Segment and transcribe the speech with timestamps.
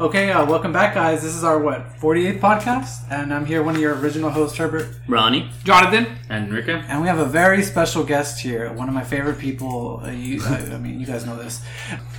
[0.00, 1.22] Okay, uh, welcome back, guys.
[1.22, 4.88] This is our what 48th podcast, and I'm here, one of your original hosts, Herbert,
[5.06, 5.50] Ronnie.
[5.62, 6.18] Jonathan.
[6.28, 6.84] And Rika.
[6.88, 8.72] and we have a very special guest here.
[8.72, 10.00] One of my favorite people.
[10.04, 11.62] Uh, you, I, I mean, you guys know this.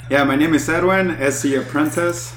[0.09, 2.33] Yeah, my name is Edwin, SC Apprentice.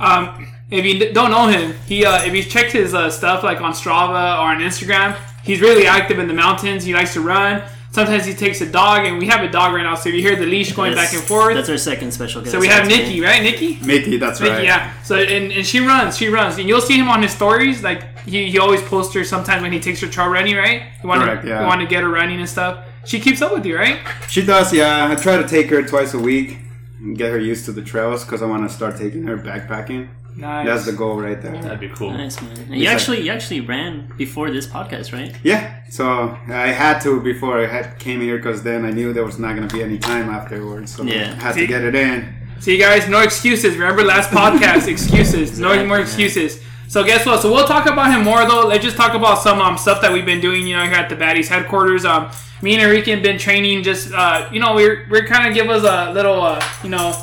[0.00, 3.44] Um, if you d- don't know him, he uh, if you checked his uh, stuff
[3.44, 6.82] like on Strava or on Instagram, he's really active in the mountains.
[6.84, 7.62] He likes to run.
[7.92, 9.96] Sometimes he takes a dog, and we have a dog right now.
[9.96, 12.40] So if you hear the leash going That's- back and forth, That's our second special
[12.40, 12.52] guest.
[12.52, 12.98] so we have today.
[13.04, 13.42] Nikki, right?
[13.42, 13.78] Nikki.
[13.84, 14.64] Nikki, that's Nikki, right.
[14.64, 14.92] yeah.
[15.02, 17.82] So and, and she runs, she runs, and you'll see him on his stories.
[17.82, 20.82] Like he, he always posts her sometimes when he takes her trail running, right?
[21.02, 21.60] You want Correct, to yeah.
[21.62, 22.84] you want to get her running and stuff.
[23.04, 23.98] She keeps up with you, right?
[24.28, 25.08] She does, yeah.
[25.10, 26.58] I try to take her twice a week
[27.00, 30.08] and get her used to the trails because I want to start taking her backpacking.
[30.40, 30.66] Nice.
[30.66, 31.52] That's the goal right there.
[31.62, 32.10] That'd be cool.
[32.12, 32.50] Nice man.
[32.52, 35.34] And It's you like- actually you actually ran before this podcast, right?
[35.42, 39.24] Yeah, so I had to before I had came here because then I knew there
[39.24, 40.94] was not going to be any time afterwards.
[40.94, 41.34] So Yeah.
[41.38, 41.60] I had See?
[41.62, 42.34] to get it in.
[42.60, 43.76] See, you guys, no excuses.
[43.76, 45.58] Remember last podcast, excuses.
[45.58, 46.02] No Exactly, more yeah.
[46.04, 46.60] excuses.
[46.88, 47.40] So guess what?
[47.40, 48.66] So we'll talk about him more though.
[48.66, 50.66] Let's just talk about some um, stuff that we've been doing.
[50.66, 52.04] You know, here at the Baddies headquarters.
[52.04, 52.30] Um,
[52.62, 53.82] me and Enrique have been training.
[53.84, 57.14] Just uh, you know, we're we're kind of give us a little uh, you know,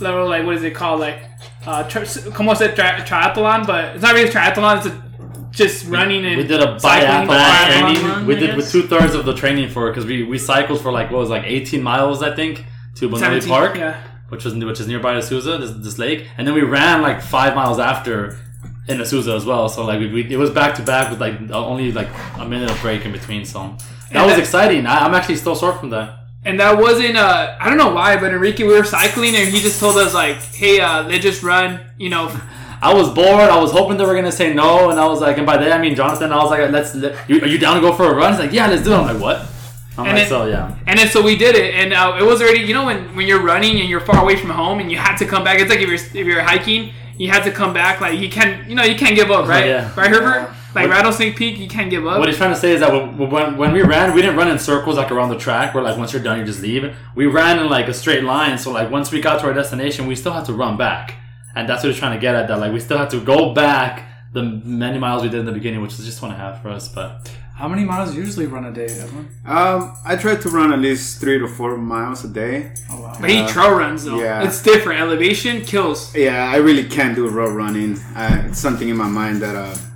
[0.00, 1.31] little like what is it called like
[1.66, 4.78] uh, tri- como se tri- triathlon, but it's not really a triathlon.
[4.78, 5.02] It's a,
[5.50, 8.26] just running and We did a cycling, biathlon biathlon training.
[8.26, 11.10] we did with two thirds of the training for because we, we cycled for like
[11.10, 12.64] what was like 18 miles I think
[12.96, 14.00] to Bonelli Park, Yeah.
[14.30, 17.20] which was which is nearby to Sousa, this, this lake, and then we ran like
[17.20, 18.38] five miles after
[18.88, 19.68] in Azusa as well.
[19.68, 22.70] So like we, we, it was back to back with like only like a minute
[22.70, 23.44] of break in between.
[23.44, 23.76] So
[24.10, 24.86] that And was exciting.
[24.86, 26.18] I, I'm actually still sore from that.
[26.44, 29.60] And that wasn't uh I don't know why, but Enrique we were cycling and he
[29.60, 32.28] just told us like, hey, uh, let's just run, you know,
[32.82, 33.48] I was bored.
[33.48, 35.70] I was hoping they were gonna say no, and I was like, and by that
[35.72, 36.32] I mean Jonathan.
[36.32, 36.94] I was like, let's.
[36.96, 38.32] Let, you, are you down to go for a run?
[38.32, 38.96] He's like, yeah, let's do it.
[38.96, 39.36] I'm like, what?
[39.96, 40.74] I'm And like, it- so yeah.
[40.88, 43.28] And then so we did it, and uh, it was already you know when, when
[43.28, 45.60] you're running and you're far away from home and you had to come back.
[45.60, 48.00] It's like if you're if you're hiking, you had to come back.
[48.00, 49.66] Like you can't, you know you can't give up, right?
[49.66, 49.92] Yeah.
[49.96, 50.52] Right, Herbert?
[50.74, 52.18] Like What- Rattlesnake Peak, you can't give up.
[52.18, 54.48] What he's trying to say is that when, when, when we ran, we didn't run
[54.48, 56.94] in circles like around the track where like once you're done you just leave.
[57.14, 58.56] We ran in like a straight line.
[58.58, 61.14] So like once we got to our destination, we still had to run back,
[61.54, 62.48] and that's what he's trying to get at.
[62.48, 65.52] That like we still had to go back the many miles we did in the
[65.52, 66.88] beginning, which is just one and a half for us.
[66.88, 69.28] But How many miles do you usually run a day, Edwin?
[69.46, 72.72] Um, I try to run at least three to four miles a day.
[72.90, 73.16] Oh wow.
[73.20, 74.18] but he trail runs though.
[74.20, 74.42] yeah.
[74.46, 75.00] It's different.
[75.00, 76.14] Elevation kills.
[76.16, 77.98] Yeah, I really can't do road running.
[78.16, 79.91] Uh, it's something in my mind that uh, I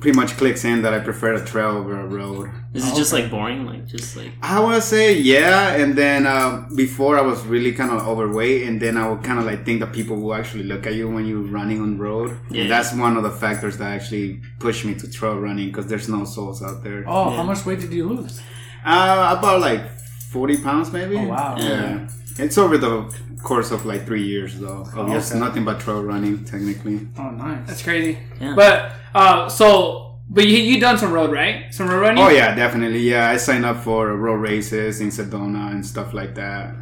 [0.00, 2.50] pretty much clicks in that I prefer a trail over a road.
[2.72, 3.66] Is it just like boring?
[3.66, 7.72] Like just like I want to say yeah, and then uh, before I was really
[7.72, 10.64] kind of overweight, and then I would kind of like think that people will actually
[10.64, 12.38] look at you when you're running on road.
[12.50, 12.62] Yeah.
[12.62, 16.08] And that's one of the factors that actually pushed me to trail running because there's
[16.08, 17.04] no souls out there.
[17.06, 17.36] Oh, Yeah.
[17.38, 18.40] how much weight did you lose?
[18.84, 19.82] Uh, about like
[20.30, 21.16] 40 pounds maybe.
[21.16, 21.56] Oh, wow.
[21.58, 22.08] Yeah.
[22.38, 23.12] It's over the
[23.42, 24.86] course of like three years though.
[24.94, 25.40] Of just okay.
[25.40, 27.08] nothing but trail running technically.
[27.18, 27.66] Oh, nice.
[27.66, 28.18] That's crazy.
[28.40, 28.54] Yeah.
[28.54, 31.72] But uh, so but you you done some road right?
[31.72, 32.22] Some road running.
[32.22, 33.00] Oh yeah, definitely.
[33.00, 36.74] Yeah, I signed up for road races in Sedona and stuff like that.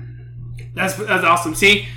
[0.75, 1.55] That's that's awesome.
[1.55, 1.89] See,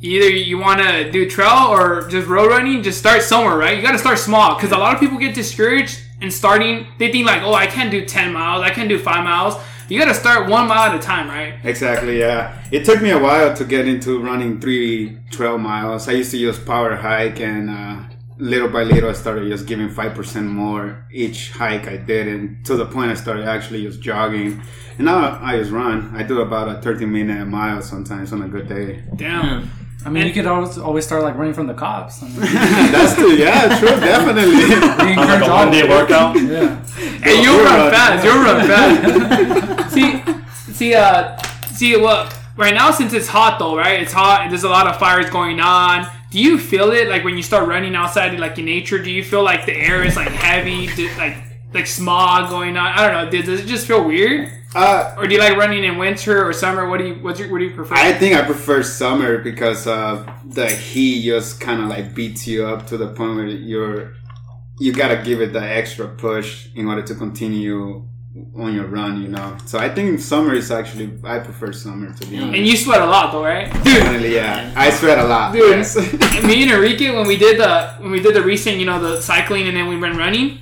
[0.00, 2.82] either you want to do trail or just road running.
[2.82, 3.76] Just start somewhere, right?
[3.76, 6.86] You got to start small because a lot of people get discouraged in starting.
[6.98, 8.62] They think like, oh, I can't do ten miles.
[8.62, 9.54] I can't do five miles.
[9.90, 11.54] You got to start one mile at a time, right?
[11.64, 12.56] Exactly, yeah.
[12.70, 16.08] It took me a while to get into running three trail miles.
[16.08, 18.02] I used to use power hike, and uh,
[18.38, 22.28] little by little, I started just giving 5% more each hike I did.
[22.28, 24.62] And to the point, I started actually just jogging.
[24.96, 26.14] And now I just run.
[26.14, 29.02] I do about a 30 minute mile sometimes on a good day.
[29.16, 29.68] Damn.
[30.06, 32.22] I mean, you could always always start like running from the cops.
[32.22, 34.54] I mean, That's true, yeah, true, definitely.
[34.56, 36.36] we on like a all- one day workout.
[36.40, 36.82] Yeah.
[37.22, 37.90] Hey, you'll you'll run run.
[37.92, 38.24] fast.
[38.24, 39.79] You'll run fast.
[39.90, 40.22] See,
[40.72, 41.36] see, uh,
[41.72, 42.36] see what?
[42.56, 44.00] Right now, since it's hot though, right?
[44.00, 46.06] It's hot and there's a lot of fires going on.
[46.30, 49.02] Do you feel it like when you start running outside, like in nature?
[49.02, 51.36] Do you feel like the air is like heavy, like
[51.72, 52.86] like smog going on?
[52.86, 53.30] I don't know.
[53.30, 56.52] Does, does it just feel weird, Uh, or do you like running in winter or
[56.52, 56.88] summer?
[56.88, 57.94] What do you what's your, what do you prefer?
[57.94, 62.66] I think I prefer summer because uh, the heat just kind of like beats you
[62.66, 64.12] up to the point where you're
[64.78, 68.06] you gotta give it the extra push in order to continue
[68.56, 69.22] on your run.
[69.22, 72.56] You know, so I think summer is actually I prefer summer to be honest.
[72.58, 73.72] and you sweat a lot though, right?
[73.72, 74.72] Dude, Definitely, yeah.
[74.76, 75.52] I sweat a lot.
[75.52, 75.70] Dude.
[75.70, 75.96] yes.
[76.44, 79.20] me and Enrique when we did the when we did the recent, you know, the
[79.20, 80.58] cycling and then we went running.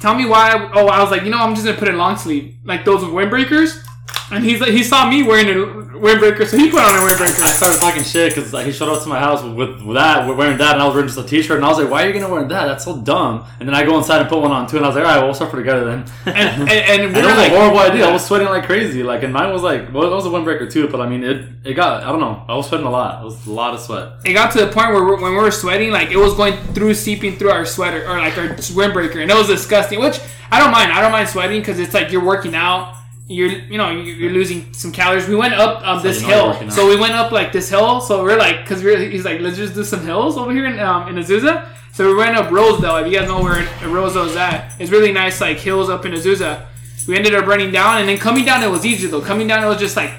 [0.00, 0.70] Tell me why?
[0.74, 3.02] oh, I was like, you know, I'm just gonna put in long sleeve, like those
[3.04, 3.84] windbreakers.
[4.32, 7.40] And he's like, he saw me wearing a windbreaker, so he put on a windbreaker.
[7.42, 10.26] I started talking shit because like, he showed up to my house with, with that,
[10.26, 12.06] wearing that, and I was wearing just a t-shirt, and I was like, "Why are
[12.08, 12.66] you gonna wear that?
[12.66, 14.88] That's so dumb." And then I go inside and put one on too, and I
[14.88, 17.22] was like, "All right, well, we'll suffer together then." And, and, and And we it
[17.22, 18.06] were was like, a horrible idea.
[18.08, 19.02] I was sweating like crazy.
[19.02, 21.48] Like, and mine was like, well, it was a windbreaker too, but I mean, it
[21.64, 23.22] it got, I don't know, I was sweating a lot.
[23.22, 24.14] It was a lot of sweat.
[24.24, 26.94] it got to the point where when we were sweating, like it was going through,
[26.94, 30.00] seeping through our sweater or like our windbreaker, and it was disgusting.
[30.00, 30.18] Which
[30.50, 30.92] I don't mind.
[30.92, 32.96] I don't mind sweating because it's like you're working out.
[33.28, 35.28] You're you know you're you're losing some calories.
[35.28, 38.00] We went up um, this you hill, so we went up like this hill.
[38.00, 40.78] So we're like, because we're he's like, let's just do some hills over here in
[40.80, 41.68] um, in Azusa.
[41.92, 42.96] So we went up Rosedale.
[42.96, 46.12] If you guys know where Rosedale is at, it's really nice like hills up in
[46.12, 46.66] Azusa.
[47.06, 49.20] We ended up running down, and then coming down it was easy though.
[49.22, 50.12] Coming down it was just like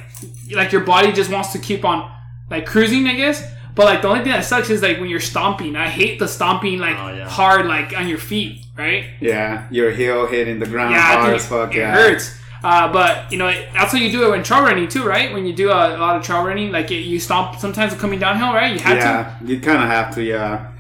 [0.52, 2.10] like your body just wants to keep on
[2.50, 3.44] like cruising, I guess.
[3.76, 5.76] But like the only thing that sucks is like when you're stomping.
[5.76, 7.28] I hate the stomping like Oh, yeah.
[7.28, 9.06] hard like on your feet, right?
[9.20, 11.74] Yeah, your heel hitting the ground Yeah, hard as fuck.
[11.76, 12.40] it yeah, hurts.
[12.64, 15.34] Uh, but you know that's how you do it when trail running too, right?
[15.34, 18.20] When you do a, a lot of trail running, like it, you stomp sometimes coming
[18.20, 18.72] downhill, right?
[18.74, 19.04] You have to.
[19.04, 20.24] Yeah, you kind of have to.
[20.24, 20.72] Yeah.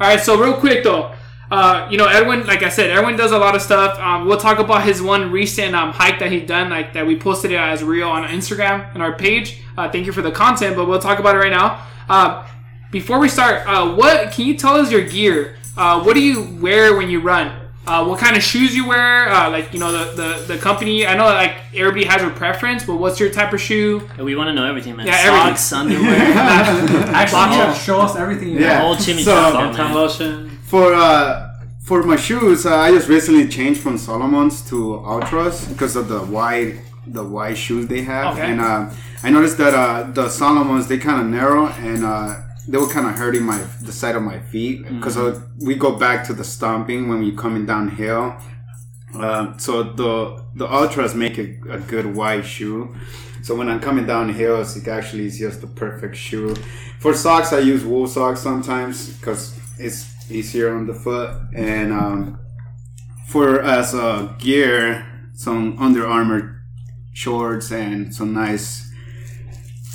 [0.00, 1.12] All right, so real quick though,
[1.50, 3.98] uh, you know Edwin, like I said, Edwin does a lot of stuff.
[3.98, 7.16] Um, we'll talk about his one recent um, hike that he done, like that we
[7.18, 9.60] posted it as real on Instagram and our page.
[9.76, 11.84] Uh, thank you for the content, but we'll talk about it right now.
[12.08, 12.46] Uh,
[12.92, 15.56] before we start, uh, what can you tell us your gear?
[15.76, 17.63] Uh, what do you wear when you run?
[17.86, 19.28] Uh, what kind of shoes you wear?
[19.28, 20.04] Uh, like you know the,
[20.46, 21.06] the the company.
[21.06, 24.08] I know like everybody has a preference, but what's your type of shoe?
[24.18, 25.06] We want to know everything, man.
[25.06, 25.56] Yeah, everything.
[25.56, 26.14] Socks, underwear,
[27.14, 27.74] Actually, Oh.
[27.74, 28.48] show us everything.
[28.50, 28.78] You Yeah.
[28.78, 28.84] know.
[28.86, 29.94] whole Jimmy So- Chapman, man.
[29.94, 30.58] lotion.
[30.64, 31.50] For uh,
[31.84, 36.22] for my shoes, uh, I just recently changed from Salomon's to Altras because of the
[36.22, 38.46] wide the wide shoes they have, Okay.
[38.50, 38.86] and uh,
[39.22, 42.36] I noticed that uh, the Salomons they kind of narrow and uh,
[42.66, 45.16] they were kind of hurting my the side of my feet because
[45.60, 48.36] we go back to the stomping when we're coming downhill.
[49.14, 52.94] Um, so the the Altras make a, a good wide shoe.
[53.42, 56.54] So when I'm coming down hills, it actually is just the perfect shoe.
[56.98, 61.36] For socks, I use wool socks sometimes because it's easier on the foot.
[61.54, 62.38] And um,
[63.28, 66.62] for as a gear, some Under Armour
[67.12, 68.90] shorts and some nice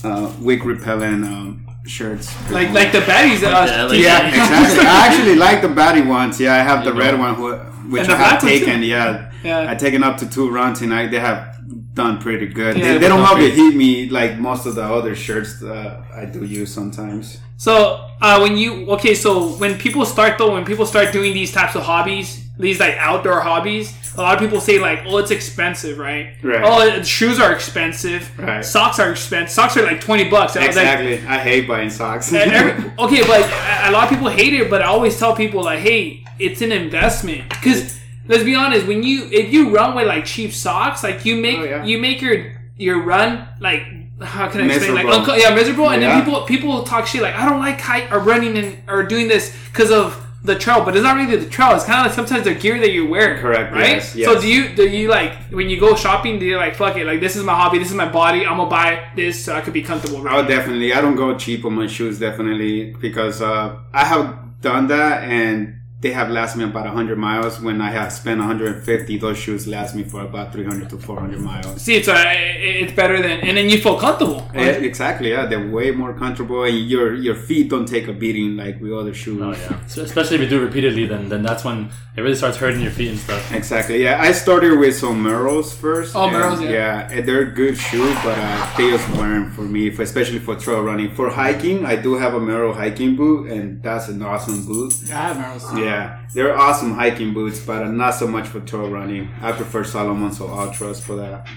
[0.04, 2.28] uh, wick repellent um, shirts.
[2.52, 3.42] Like like the baddies.
[3.42, 4.86] Yeah, Uh, like- Yeah, exactly.
[4.86, 6.40] I actually like the batty ones.
[6.40, 7.54] Yeah, I have the red one, who,
[7.94, 8.60] which And I have black one, too.
[8.60, 8.84] taken.
[8.84, 9.72] Yeah, Yeah.
[9.72, 11.08] I taken up to two runs, tonight.
[11.12, 11.40] They have
[11.94, 12.78] done pretty good.
[12.78, 15.60] Yeah, they, they don't but have to heat me like most of the other shirts
[15.60, 17.40] that I do use sometimes.
[17.58, 17.74] So
[18.22, 21.76] uh, when you okay, so when people start though, when people start doing these types
[21.76, 22.28] of hobbies,
[22.58, 23.88] these like outdoor hobbies,
[24.20, 26.34] a lot of people say like, oh, it's expensive, right?
[26.44, 26.62] Right.
[26.64, 28.30] Oh, shoes are expensive.
[28.38, 28.64] Right.
[28.64, 29.52] Socks are expensive.
[29.54, 30.56] Socks are like twenty bucks.
[30.56, 31.14] I like, Exactly.
[31.28, 32.32] I hate buying socks.
[32.34, 33.42] and every- okay, but
[33.88, 34.70] a lot of people hate it.
[34.70, 39.04] But I always tell people like, hey, it's an investment because let's be honest, when
[39.04, 41.84] you if you run with like cheap socks, like you make Oh, yeah.
[41.86, 43.84] you make your your run like.
[44.22, 44.96] How can I explain?
[44.96, 45.90] Like, unco- yeah, miserable.
[45.92, 46.10] And Yeah.
[46.16, 49.30] then people people talk shit like, I don't like hike or running and or doing
[49.30, 50.14] this because of
[50.44, 51.76] the trail, but it's not really the trail.
[51.76, 53.38] It's kind of like sometimes the gear that you wear.
[53.40, 53.90] Correct, Right.
[53.98, 56.40] yes, So do you do you like when you go shopping?
[56.40, 57.06] Do you like fuck it?
[57.06, 57.78] Like this is my hobby.
[57.78, 58.46] This is my body.
[58.46, 60.22] I'm gonna buy this so I could be comfortable.
[60.22, 60.36] Right.
[60.44, 60.94] Oh, definitely.
[60.94, 65.79] I don't go cheap on my shoes, definitely, because uh, I have done that and
[66.02, 67.60] they have lasted me about 100 miles.
[67.60, 71.82] When I have spent 150, those shoes last me for about 300 to 400 miles.
[71.82, 74.50] See, it's uh, it's better than, and then you feel comfortable.
[74.54, 75.46] Eh, exactly, yeah.
[75.46, 79.14] They're way more comfortable and your your feet don't take a beating like with other
[79.14, 79.42] shoes.
[79.42, 79.86] Oh yeah.
[79.88, 82.82] So especially if you do it repeatedly, then then that's when it really starts hurting
[82.82, 83.52] your feet and stuff.
[83.54, 84.04] Exactly.
[84.04, 86.16] Yeah, I started with some Merrells first.
[86.16, 86.70] Oh, and, Merrells, yeah.
[86.70, 90.56] Yeah, and they're good shoes, but uh, they just weren't for me, for, especially for
[90.56, 91.16] trail running.
[91.16, 94.94] For hiking, I do have a Merrell hiking boot, and that's an awesome boot.
[95.10, 95.80] I have Merrell's.
[95.80, 95.89] Yeah,
[96.34, 99.30] they're awesome hiking boots, but uh, not so much for trail running.
[99.42, 101.48] I prefer Salomon's or Altras for that.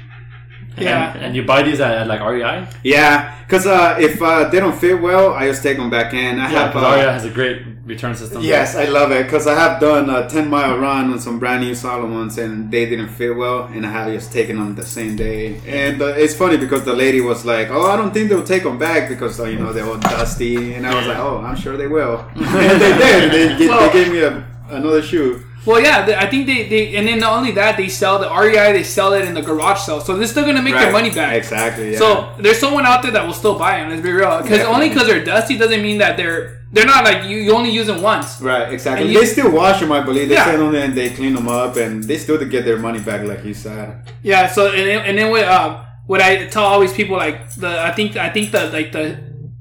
[0.79, 1.13] Yeah.
[1.15, 2.67] And, and you buy these at, at like REI.
[2.83, 6.39] Yeah, because uh, if uh, they don't fit well, I just take them back in.
[6.39, 6.73] I Yeah, have.
[6.73, 8.43] because Uh, REI has a great return system.
[8.43, 11.63] Yes, I love it because I have done a 10 mile run on some brand
[11.65, 15.17] new Salomons and they didn't fit well, and I had just taken them the same
[15.17, 15.61] day.
[15.67, 18.63] And uh, it's funny because the lady was like, "Oh, I don't think they'll take
[18.63, 21.57] them back because uh, you know they're all dusty," and I was like, "Oh, I'm
[21.57, 23.33] sure they will." and they did.
[23.33, 25.43] They, gi- Well- they gave me a, another shoe.
[25.65, 28.73] Well, yeah, I think they, they and then not only that, they sell the REI,
[28.73, 31.37] they sell it in the garage sale, so they're still gonna make their money back.
[31.37, 31.93] Exactly.
[31.93, 31.99] Yeah.
[31.99, 33.91] So there's someone out there that will still buy them.
[33.91, 37.25] Let's be real, because only because they're dusty doesn't mean that they're they're not like
[37.29, 37.37] you.
[37.39, 38.41] You only use them once.
[38.41, 39.11] Right, exactly.
[39.13, 40.29] You- they still wash them, I believe.
[40.29, 40.47] They Yeah.
[40.47, 43.45] send them and they clean them up, and they still get their money back, like
[43.45, 43.87] you said.
[44.23, 44.47] Yeah.
[44.49, 47.93] So and then, and then what uh, what I tell always people like the I
[47.93, 49.05] think I think the like the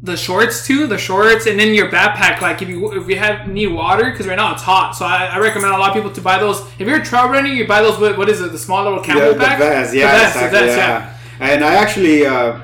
[0.04, 2.42] the shorts too, the shorts, and then your backpack.
[2.42, 5.26] Like if you if you have need water because right now it's hot, so I,
[5.36, 6.60] I recommend a lot of people to buy those.
[6.80, 8.00] If you're trail running, you buy those.
[8.00, 8.52] What, what is it?
[8.52, 9.60] The small little The, camel the back.
[9.60, 11.48] vest, The yeah, vest, the exactly, vest, yeah.
[11.52, 12.58] And I actually, uh,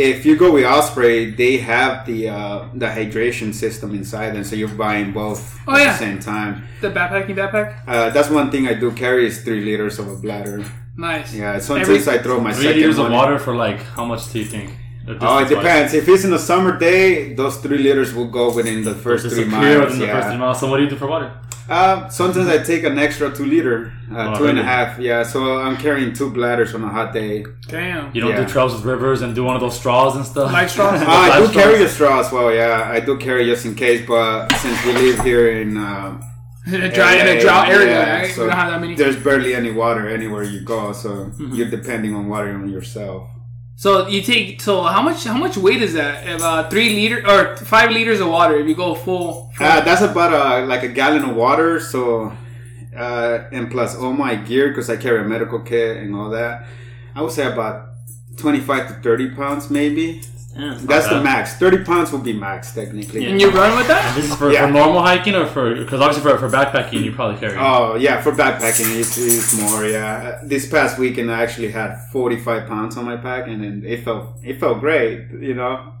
[0.00, 4.56] if you go with Osprey, they have the uh, the hydration system inside them, so
[4.56, 5.92] you're buying both Oh, at yeah.
[5.92, 6.52] the same time.
[6.80, 7.68] The backpacking backpack.
[7.86, 10.64] Uh, that's one thing I do carry is three liters of a bladder.
[10.96, 11.34] Nice.
[11.34, 13.18] Yeah, sometimes I throw my Three second liters of one in.
[13.18, 14.68] water for like how much do you think?
[15.08, 15.48] Oh, it distance-wise?
[15.48, 15.94] depends.
[15.94, 19.44] If it's in a summer day, those three liters will go within the first three
[19.44, 19.92] Disappear miles.
[19.92, 20.60] within the first three miles.
[20.60, 21.30] So what do you do for water?
[21.70, 24.98] Uh, sometimes I take an extra two liter, uh, Oh, two and a half.
[24.98, 27.44] Yeah, so I'm carrying two bladders on a hot day.
[27.68, 28.12] Damn.
[28.12, 28.44] You don't Yeah.
[28.44, 30.52] do trails with rivers and do one of those straws and stuff.
[30.52, 31.00] Light straws?
[31.02, 31.90] Uh, I do Light carry straws?
[31.90, 32.52] a straw as well.
[32.52, 34.04] Yeah, I do carry just in case.
[34.06, 36.20] But since we live here in uh,
[36.66, 38.30] in a dry in a drought area, yeah, right?
[38.34, 38.94] so we don't have that many.
[38.96, 41.54] there's barely any water anywhere you go, so Mm-hmm.
[41.54, 43.28] you're depending on water on yourself.
[43.80, 46.38] So you take so how much how much weight is that?
[46.38, 49.50] Uh, three liter or five liters of water if you go full.
[49.58, 51.80] Uh, that's about uh, like a gallon of water.
[51.80, 52.30] So,
[52.94, 56.66] uh, and plus all my gear because I carry a medical kit and all that.
[57.14, 57.94] I would say about
[58.36, 60.20] twenty-five to thirty pounds, maybe.
[60.56, 60.76] Yeah.
[60.82, 61.54] That's the max.
[61.54, 63.26] Thirty pounds would be max technically.
[63.26, 64.16] and you run with that?
[64.16, 64.66] This is for, Yeah.
[64.66, 67.56] for normal hiking or for because obviously for, for backpacking you probably carry.
[67.56, 69.84] Oh yeah, for backpacking it's, it's more.
[69.86, 74.04] Yeah, this past weekend I actually had forty-five pounds on my pack, and then it
[74.04, 75.30] felt it felt great.
[75.40, 75.94] You know.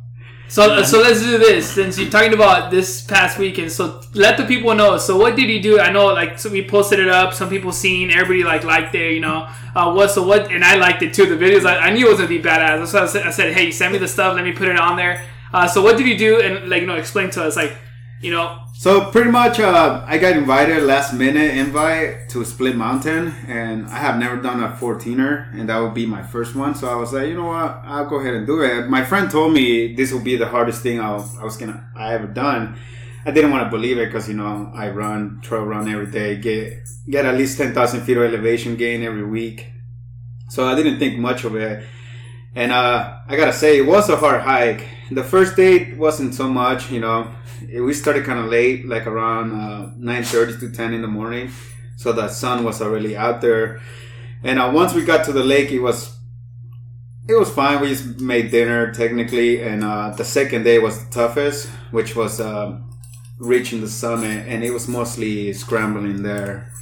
[0.50, 3.70] So so let's do this since you're talking about this past weekend.
[3.70, 4.98] So let the people know.
[4.98, 5.78] So what did you do?
[5.78, 7.34] I know like so we posted it up.
[7.34, 8.10] Some people seen.
[8.10, 9.12] Everybody like liked it.
[9.12, 10.10] You know uh, what?
[10.10, 10.50] So what?
[10.50, 11.26] And I liked it too.
[11.26, 12.84] The videos I, I knew it was gonna be badass.
[12.88, 14.34] So I said, I said hey, send me the stuff.
[14.34, 15.24] Let me put it on there.
[15.52, 16.40] Uh, so what did you do?
[16.40, 17.76] And like you know explain to us like
[18.20, 23.34] you know So pretty much, uh, I got invited last minute invite to Split Mountain,
[23.46, 26.74] and I have never done a 14er, and that would be my first one.
[26.74, 28.88] So I was like, you know what, I'll go ahead and do it.
[28.88, 31.90] My friend told me this will be the hardest thing I was, I was gonna
[31.94, 32.78] I ever done.
[33.26, 36.36] I didn't want to believe it because you know I run trail run every day,
[36.36, 39.66] get get at least ten thousand feet of elevation gain every week.
[40.48, 41.84] So I didn't think much of it.
[42.54, 44.86] And uh, I gotta say, it was a hard hike.
[45.10, 47.30] The first day wasn't so much, you know.
[47.72, 51.50] We started kind of late, like around uh, nine thirty to ten in the morning,
[51.96, 53.80] so the sun was already out there.
[54.42, 56.16] And uh, once we got to the lake, it was
[57.28, 57.80] it was fine.
[57.80, 62.40] We just made dinner technically, and uh, the second day was the toughest, which was
[62.40, 62.78] uh,
[63.38, 66.72] reaching the summit, and it was mostly scrambling there.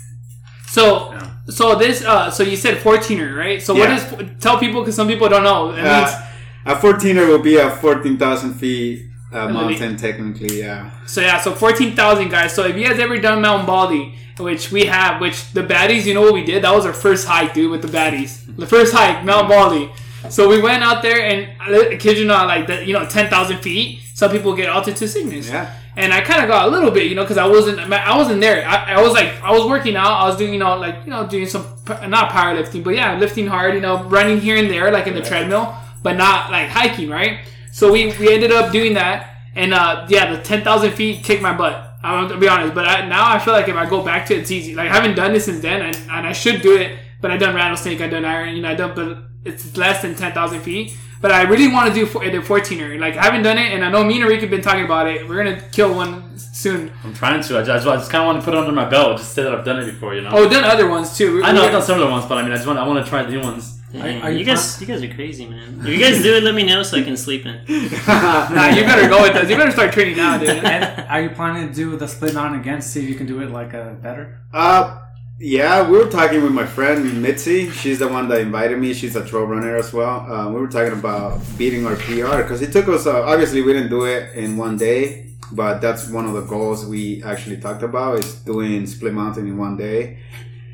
[0.70, 3.60] So, so this, uh, so you said 14er, right?
[3.62, 3.80] So Yeah.
[3.80, 5.70] what is, tell people, because some people don't know.
[5.70, 6.22] It means, Uh,
[6.66, 10.90] a 14er will be a 14,000 feet uh, mountain, technically, yeah.
[11.06, 12.54] so yeah, so 14,000 guys.
[12.54, 16.14] So if you guys ever done Mount Baldy, which we have, which the baddies, you
[16.14, 16.62] know what we did?
[16.64, 18.32] That was our first hike, dude, with the baddies.
[18.56, 19.90] The first hike, Mount Baldy.
[20.30, 23.58] So we went out there and, I kid you not, like, the, you know, 10,000
[23.58, 25.48] feet, some people get altitude sickness.
[25.48, 25.70] Yeah.
[25.98, 28.40] And I kind of got a little bit, you know, because I wasn't, I wasn't
[28.40, 28.64] there.
[28.64, 30.12] I, I was like, I was working out.
[30.12, 31.66] I was doing, you know, like, you know, doing some
[32.06, 35.22] not powerlifting, but yeah, lifting hard, you know, running here and there, like in the
[35.22, 35.74] treadmill,
[36.04, 37.40] but not like hiking, right?
[37.72, 41.42] So we we ended up doing that, and uh, yeah, the ten thousand feet kicked
[41.42, 41.96] my butt.
[42.00, 44.34] I'm gonna be honest, but I, now I feel like if I go back to
[44.34, 44.76] it, it's easy.
[44.76, 46.96] Like I haven't done this since then, and, and I should do it.
[47.20, 50.14] But I done rattlesnake, I done iron, you know, I done, but it's less than
[50.14, 50.96] ten thousand feet.
[51.20, 52.98] But I really want to do for, the 14er.
[53.00, 55.08] Like I haven't done it, and I know me and Rick have been talking about
[55.08, 55.28] it.
[55.28, 56.92] We're gonna kill one soon.
[57.04, 57.58] I'm trying to.
[57.58, 59.42] I just, I just kind of want to put it under my belt, just say
[59.42, 60.14] that I've done it before.
[60.14, 60.30] You know.
[60.32, 61.42] Oh, we've done other ones too.
[61.44, 63.04] I know I've We- done similar ones, but I mean, I just want I want
[63.04, 63.74] to try new ones.
[63.90, 65.80] Dang, are you you guys, you guys are crazy, man.
[65.80, 67.54] If you guys do it, let me know so I can sleep in.
[67.66, 69.48] Nah, you better go with us.
[69.48, 70.50] You better start training now, dude.
[70.50, 72.82] And are you planning to do the split mountain again?
[72.82, 74.40] See if you can do it like uh, better.
[74.52, 74.98] Uh,
[75.40, 77.70] yeah, we were talking with my friend Mitzi.
[77.70, 78.92] She's the one that invited me.
[78.92, 80.20] She's a trail runner as well.
[80.30, 83.06] Uh, we were talking about beating our PR because it took us.
[83.06, 86.84] Uh, obviously, we didn't do it in one day, but that's one of the goals
[86.86, 90.18] we actually talked about is doing Split Mountain in one day.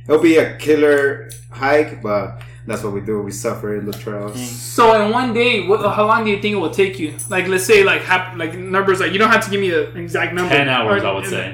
[0.09, 3.21] It'll be a killer hike, but that's what we do.
[3.21, 4.40] We suffer in the trails.
[4.50, 7.14] So in one day, what, how long do you think it will take you?
[7.28, 9.00] Like, let's say, like, hap, like numbers.
[9.00, 10.54] Like, you don't have to give me the exact number.
[10.54, 11.50] Ten hours, Or- I would say,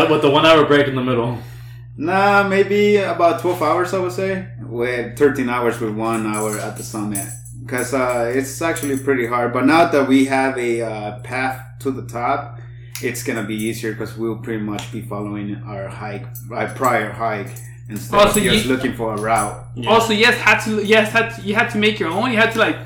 [0.00, 1.38] with, with the one hour break in the middle.
[1.98, 4.46] Nah, maybe about 12 hours, I would say.
[4.60, 7.26] With 13 hours with one hour at the summit.
[7.60, 9.52] Because uh, it's actually pretty hard.
[9.52, 12.60] But now that we have a uh, path to the top,
[13.02, 17.10] it's going to be easier because we'll pretty much be following our hike, our prior
[17.10, 17.50] hike,
[17.88, 19.66] instead Oh, of so just you- looking for a route.
[19.74, 19.90] Yeah.
[19.90, 20.84] Also, yes, had to.
[20.84, 22.30] Yes, had to, you had to make your own.
[22.30, 22.76] You had to like.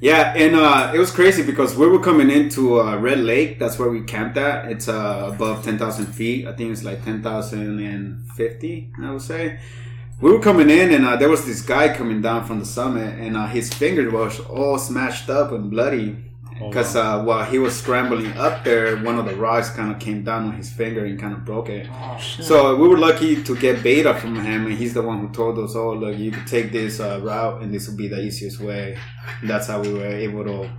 [0.00, 3.58] Yeah, and uh, it was crazy because we were coming into uh, Red Lake.
[3.58, 4.70] That's where we camped at.
[4.72, 6.46] It's uh, above 10,000 feet.
[6.46, 9.60] I think it's like 10,050, I would say.
[10.22, 13.18] We were coming in, and uh, there was this guy coming down from the summit,
[13.18, 16.16] and uh, his finger was all smashed up and bloody.
[16.68, 20.22] Because uh, while he was scrambling up there, one of the rocks kind of came
[20.24, 21.88] down on his finger and kind of broke it.
[22.20, 25.58] So we were lucky to get beta from him, and he's the one who told
[25.58, 28.60] us, "Oh, look, you could take this uh, route, and this will be the easiest
[28.60, 28.96] way."
[29.40, 30.70] And that's how we were able to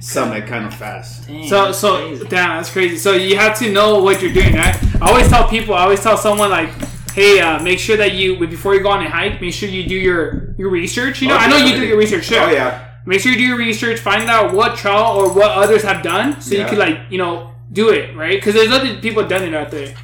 [0.00, 1.26] summit kind of fast.
[1.26, 2.24] Dang, So that's so crazy.
[2.28, 2.96] damn, that's crazy.
[2.96, 4.76] So you have to know what you're doing, right?
[5.02, 6.70] I always tell people, I always tell someone like,
[7.12, 9.86] hey, uh, make sure that you before you go on a hike, make sure you
[9.86, 11.20] do your your research.
[11.22, 12.24] You know, Oh, I know you do your research.
[12.24, 12.40] Sure.
[12.42, 13.98] Oh yeah, Make sure you do your research.
[14.00, 17.52] Find out what trial or what others have done, so you can like you know
[17.72, 18.36] do it right.
[18.38, 19.94] Because there's other people done it out there.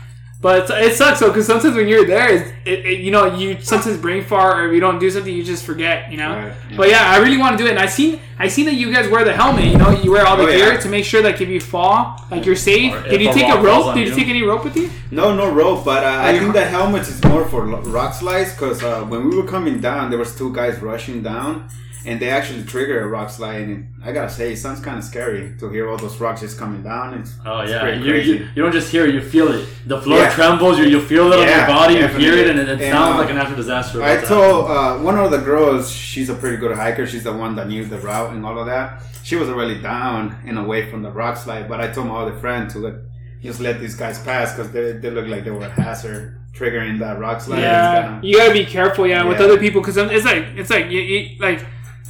[0.42, 3.96] But it sucks though, because sometimes when you're there, it, it, you know, you sometimes
[3.96, 6.30] brain fart or if you don't do something, you just forget, you know.
[6.30, 6.76] Right, yeah.
[6.76, 7.70] But yeah, I really want to do it.
[7.70, 9.64] And I seen, I seen that you guys wear the helmet.
[9.64, 10.78] You know, you wear all the Oh, gear yeah.
[10.80, 12.92] to make sure like if you fall, like you're safe.
[12.94, 13.94] Or Did you take a rope?
[13.94, 14.14] Did you you.
[14.14, 14.90] take any rope with you?
[15.10, 18.52] no, no rope, but uh, I think the helmet is more for rock slides.
[18.52, 21.66] Because uh, when we were coming down, there was two guys rushing down,
[22.06, 23.62] and they actually trigger a rock slide.
[23.68, 26.56] And I gotta say, it sounds kind of scary to hear all those rocks just
[26.58, 27.14] coming down.
[27.18, 28.30] It's Oh it's yeah, pretty you, crazy.
[28.30, 29.66] you, you don't just hear it, you feel it.
[29.86, 30.30] The floor Yeah.
[30.38, 32.92] trembles, you, you feel it on your body, you hear it, and it, it And,
[32.94, 34.02] sounds uh, like a natural disaster.
[34.02, 37.06] I told uh, one of the girls, she's a pretty good hiker.
[37.06, 39.02] She's the one that knew the route and all of that.
[39.25, 42.36] She was already down and away from the rock slide, but I told my other
[42.38, 42.94] friend to let,
[43.42, 46.98] just let these guys pass because they, they look like they were a hazard triggering
[47.00, 47.60] that rock slide.
[47.60, 49.06] Yeah, It's kinda- you gotta be careful.
[49.06, 51.60] Yeah, with other people because it's like it's like you, you, like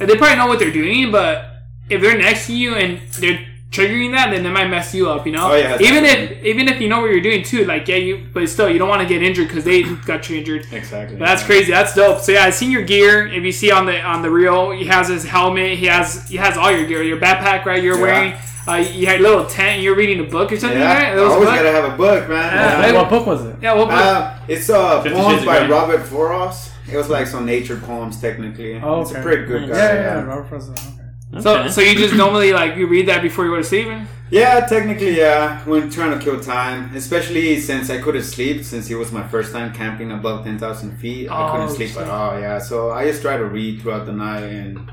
[0.05, 1.45] they probably know what they're doing, but
[1.89, 3.39] if they're next to you and they're
[3.71, 5.25] triggering that, then they might mess you up.
[5.25, 5.51] You know.
[5.51, 8.27] Oh, yeah, Even if even if you know what you're doing too, like yeah, you
[8.33, 10.65] but still you don't want to get injured because they got you injured.
[10.71, 11.17] Exactly.
[11.17, 11.47] But that's yeah.
[11.47, 11.71] crazy.
[11.71, 12.19] That's dope.
[12.21, 13.27] So yeah, I seen your gear.
[13.27, 15.77] If you see on the on the reel, he has his helmet.
[15.77, 17.01] He has he has all your gear.
[17.03, 17.81] Your backpack, right?
[17.81, 18.01] You're Yeah.
[18.01, 18.33] wearing.
[18.67, 19.81] Uh, you had a little tent.
[19.81, 21.13] You're reading a book or something, Yeah, right?
[21.13, 22.53] I That was a always gotta have a book, man.
[22.53, 22.81] Yeah.
[22.81, 23.55] Hey, what book was it?
[23.61, 23.97] Yeah, what book?
[23.97, 25.69] Uh, it's uh, Fifty poems by Grey.
[25.69, 26.71] Robert Frost.
[26.91, 28.75] It was like some nature poems, technically.
[28.81, 29.01] Oh, okay.
[29.01, 29.69] It's a pretty good Nice.
[29.71, 29.77] guy.
[29.77, 30.15] Yeah, yeah, yeah.
[30.17, 30.23] yeah.
[30.23, 30.71] Robert Frost.
[30.71, 31.41] Okay.
[31.41, 31.69] So, Okay.
[31.69, 33.87] so you just normally like you read that before you go to sleep?
[34.29, 35.59] Yeah, technically, yeah.
[35.65, 39.51] When trying to kill time, especially since I couldn't sleep, since it was my first
[39.51, 41.97] time camping above ten thousand feet, I Oh, couldn't sleep shit.
[42.03, 42.39] at all.
[42.39, 44.43] Yeah, so I just try to read throughout the night.
[44.43, 44.89] And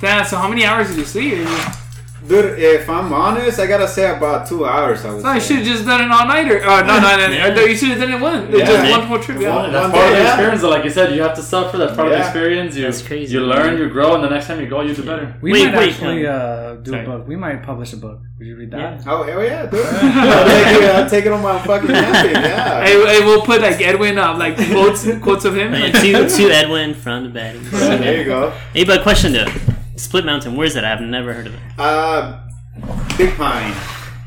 [0.00, 0.24] Damn.
[0.24, 1.46] So how many hours did you sleep?
[2.26, 5.04] Dude, if I'm honest, I gotta say about two hours.
[5.04, 6.62] I would So I should have just done it all nighter.
[6.64, 7.54] Uh, no, no, no, Yeah.
[7.54, 7.62] no.
[7.64, 8.50] You should have done it one.
[8.52, 8.64] Yeah.
[8.64, 9.40] just one whole trip.
[9.40, 9.68] Yeah.
[9.70, 10.60] That's part of the experience.
[10.62, 10.70] though.
[10.70, 11.76] Like you said, you have to suffer.
[11.78, 12.76] That's part of the experience.
[12.76, 13.32] You, That's crazy.
[13.34, 15.34] You learn, you grow, and the next time you go, you do better.
[15.42, 17.04] We Wait, might wait, actually uh, do sorry.
[17.04, 17.28] a book.
[17.28, 18.20] We might publish a book.
[18.38, 18.78] Would you read that?
[19.04, 19.12] Yeah.
[19.12, 19.84] Oh hell yeah, dude!
[19.86, 22.32] I'll, take it, I'll take it on my fucking camping.
[22.42, 22.84] Yeah.
[22.84, 25.72] Hey, hey, we'll put like Edwin up, like quotes, quotes of him.
[25.84, 27.70] Like, Like, to, to Edwin from the baddies.
[27.70, 28.50] there you go.
[28.72, 29.46] Hey, but question though.
[29.96, 30.84] Split Mountain, where's that?
[30.84, 31.60] I've never heard of it.
[31.78, 32.40] Uh,
[33.16, 33.74] Big Pine.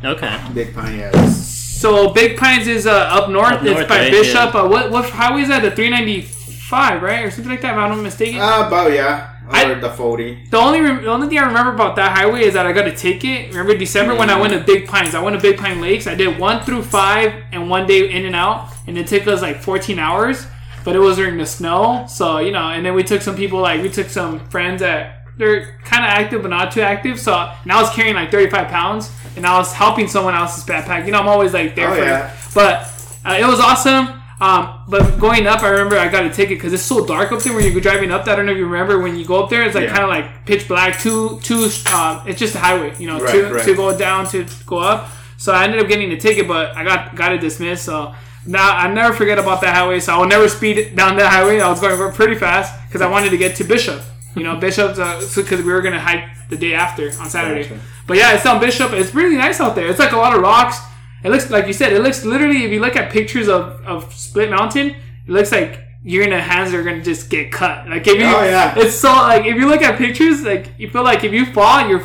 [0.04, 0.40] Okay.
[0.54, 1.46] Big Pine, yes.
[1.82, 3.54] so Big Pines is uh, up north.
[3.54, 4.54] Up it's north, by right, Bishop.
[4.54, 4.62] yeah.
[4.62, 5.62] Uh, what what highway is that?
[5.62, 7.72] The three ninety five, right, or something like that.
[7.74, 8.40] If I'm not mistaken.
[8.40, 9.34] Uh, about yeah.
[9.50, 10.46] I- Or the forty.
[10.52, 12.88] The only re- the only thing I remember about that highway is that I got
[12.88, 13.50] a ticket.
[13.50, 15.16] Remember December when I went to Big Pines?
[15.16, 16.06] I went to Big Pine Lakes.
[16.08, 19.42] I did one through five and one day in and out, and it took us
[19.42, 20.48] like 14 hours.
[20.84, 22.70] But it was during the snow, so you know.
[22.70, 26.10] And then we took some people like we took some friends that they're kind of
[26.10, 27.20] active but not too active.
[27.20, 31.06] So and I was carrying like 35 pounds, and I was helping someone else's backpack.
[31.06, 32.02] You know, I'm always like there Oh, for.
[32.04, 32.36] yeah.
[32.54, 34.14] But uh, it was awesome.
[34.40, 37.42] Um, but going up, I remember I got a ticket because it's so dark up
[37.42, 38.24] there when you're driving up.
[38.24, 38.34] There.
[38.36, 39.64] I don't know if you remember when you go up there.
[39.64, 39.92] It's like Yeah.
[39.92, 41.00] kind of like pitch black.
[41.00, 41.68] Two, two.
[41.92, 43.66] Um, it's just a highway, you know, Right, to, right.
[43.66, 45.10] to go down to go up.
[45.38, 47.86] So I ended up getting a ticket, but I got got it dismissed.
[47.86, 48.14] So
[48.46, 50.00] now I never forget about that highway.
[50.00, 51.60] So I will never speed down that highway.
[51.60, 54.02] I was going pretty fast because I wanted to get to Bishop.
[54.38, 54.98] You know, Bishop's
[55.36, 57.64] because we were gonna hike the day after on Saturday.
[57.64, 57.80] Gotcha.
[58.08, 58.94] But yeah, it's on Bishop.
[58.94, 59.88] It's really nice out there.
[59.88, 60.78] It's like a lot of rocks.
[61.24, 61.92] It looks like you said.
[61.94, 62.64] It looks literally.
[62.66, 66.40] If you look at pictures of, of Split Mountain, it looks like you're in the
[66.40, 67.88] hands are gonna just get cut.
[67.90, 68.74] Like if you, Oh, yeah.
[68.78, 71.88] it's so like if you look at pictures, like you feel like if you fall,
[71.90, 72.04] you're.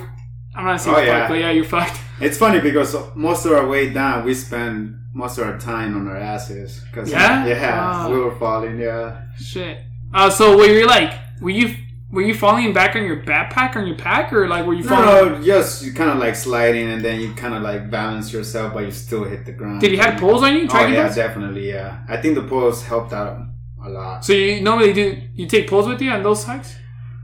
[0.54, 1.28] I'm not saying Oh, fucked, yeah.
[1.28, 1.98] but yeah, you're fucked.
[2.20, 6.06] It's funny because most of our way down, we spend most of our time on
[6.06, 6.80] our asses.
[6.92, 7.44] Cause Yeah?
[7.46, 8.10] yeah, Wow.
[8.12, 8.78] we were falling.
[8.78, 9.78] Yeah, Shit.
[10.14, 11.74] Uh, so were you like, were you
[12.12, 14.90] were you falling back on your backpack on your pack, or like were you no,
[14.90, 15.32] falling?
[15.32, 18.74] no, just you kind of like sliding, and then you kind of like balance yourself,
[18.74, 19.80] but you still hit the ground.
[19.80, 20.68] Did you have poles on you?
[20.70, 21.16] Oh yeah, poles?
[21.16, 21.68] definitely.
[21.70, 23.40] Yeah, I think the poles helped out
[23.84, 24.24] a lot.
[24.24, 26.76] So you normally do you take poles with you on those hikes?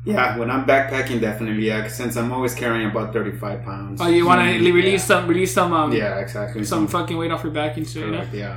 [0.05, 1.66] Yeah, when I'm backpacking, definitely.
[1.66, 4.01] Yeah, since I'm always carrying about 35 pounds.
[4.01, 6.64] Oh, you want to release some release some um Yeah, yeah exactly.
[6.64, 8.07] some fucking weight off your back and shit.
[8.07, 8.27] You know?
[8.33, 8.57] Yeah.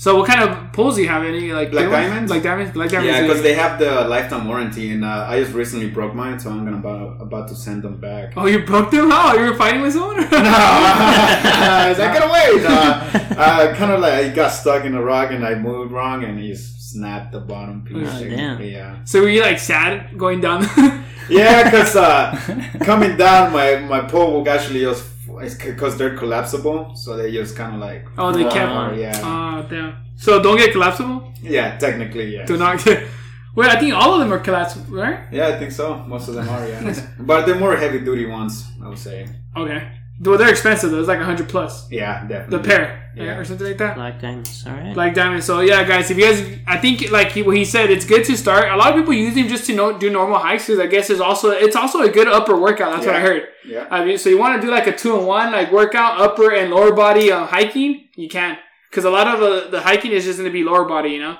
[0.00, 1.24] So what kind of poles do you have?
[1.24, 2.30] Any like Black big diamonds?
[2.30, 2.72] Like diamonds?
[2.72, 3.12] Black diamonds?
[3.12, 6.40] Yeah, is- because they have the lifetime warranty, and uh, I just recently broke mine,
[6.40, 8.32] so I'm gonna about, about to send them back.
[8.34, 9.10] Oh, you broke them?
[9.10, 9.34] How?
[9.34, 10.16] You were fighting with someone?
[10.32, 12.62] I was like, get away!
[12.62, 16.24] No, uh, kind of like I got stuck in a rock and I moved wrong
[16.24, 18.08] and he snapped the bottom piece.
[18.10, 18.62] Oh, damn.
[18.62, 19.04] Yeah.
[19.04, 20.64] So were you like sad going down?
[21.28, 22.34] Yeah, because uh,
[22.80, 25.04] coming down, my my pole will actually just
[25.40, 29.66] because they're collapsible, so they just kind of like Oh, they kept- apart, yeah, Oh
[29.68, 29.94] damn.
[30.16, 31.32] So don't get collapsible.
[31.42, 32.44] yeah, technically, yeah.
[32.44, 33.06] Do not get.
[33.56, 35.20] Wait, I think all of them are collapsible, right?
[35.32, 35.96] Yeah, I think so.
[36.06, 36.94] Most of them are, yeah.
[37.18, 39.26] but they're more heavy duty ones, I would say.
[39.56, 39.88] Okay.
[40.22, 40.98] Well, they're expensive though.
[40.98, 42.58] It's like a hundred plus Yeah, definitely.
[42.58, 43.24] the pair, Yeah.
[43.24, 43.94] yeah, or something like that.
[43.94, 44.64] Black diamonds.
[44.66, 44.92] All right.
[44.92, 45.46] Black diamonds.
[45.46, 48.24] So yeah, guys, if you guys, I think like he, what he said, it's good
[48.26, 48.70] to start.
[48.70, 51.08] A lot of people use him just to know, do normal hikes because I guess
[51.08, 52.92] it's also it's also a good upper workout.
[52.92, 53.44] That's what I heard.
[53.66, 53.86] Yeah.
[53.90, 56.52] I mean, so you want to do like a two in one, like workout, upper
[56.54, 58.58] and lower body uh, hiking, you can.
[58.90, 61.20] Because a lot of uh, the hiking is just going to be lower body, you
[61.20, 61.38] know.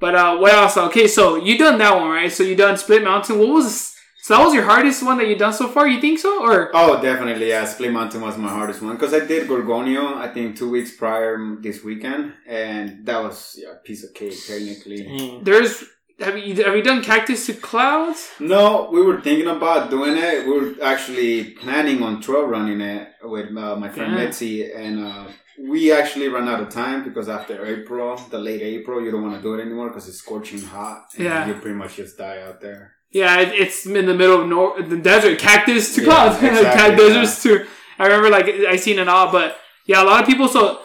[0.00, 0.76] But uh, what else?
[0.76, 2.32] Okay, so you done that one, right?
[2.32, 3.38] So you done Split Mountain.
[3.38, 3.91] What was
[4.32, 5.86] so that was your hardest one that you've done so far?
[5.88, 7.64] You think so, or Oh, definitely, yeah.
[7.64, 11.56] Split Mountain was my hardest one because I did Gorgonio, I think, two weeks prior
[11.60, 15.02] this weekend, and that was yeah, a piece of cake, technically.
[15.04, 15.44] Dang.
[15.44, 15.84] there's
[16.20, 18.20] have you have you done Cactus to Clouds?
[18.38, 20.46] No, we were thinking about doing it.
[20.46, 24.18] We were actually planning on trail running it with uh, my friend Yeah.
[24.24, 25.24] Mitzi, and uh,
[25.72, 29.36] we actually ran out of time because after April, the late April, you don't want
[29.36, 31.06] to do it anymore because it's scorching hot.
[31.16, 31.46] and Yeah.
[31.48, 32.82] you pretty much just die out there.
[33.12, 36.80] Yeah, it, it's in the middle of nor- the desert, cactus to Yeah, clouds, exactly,
[36.80, 37.66] Cat- deserts to.
[37.98, 40.48] I remember like I seen it all, but yeah, a lot of people.
[40.48, 40.80] So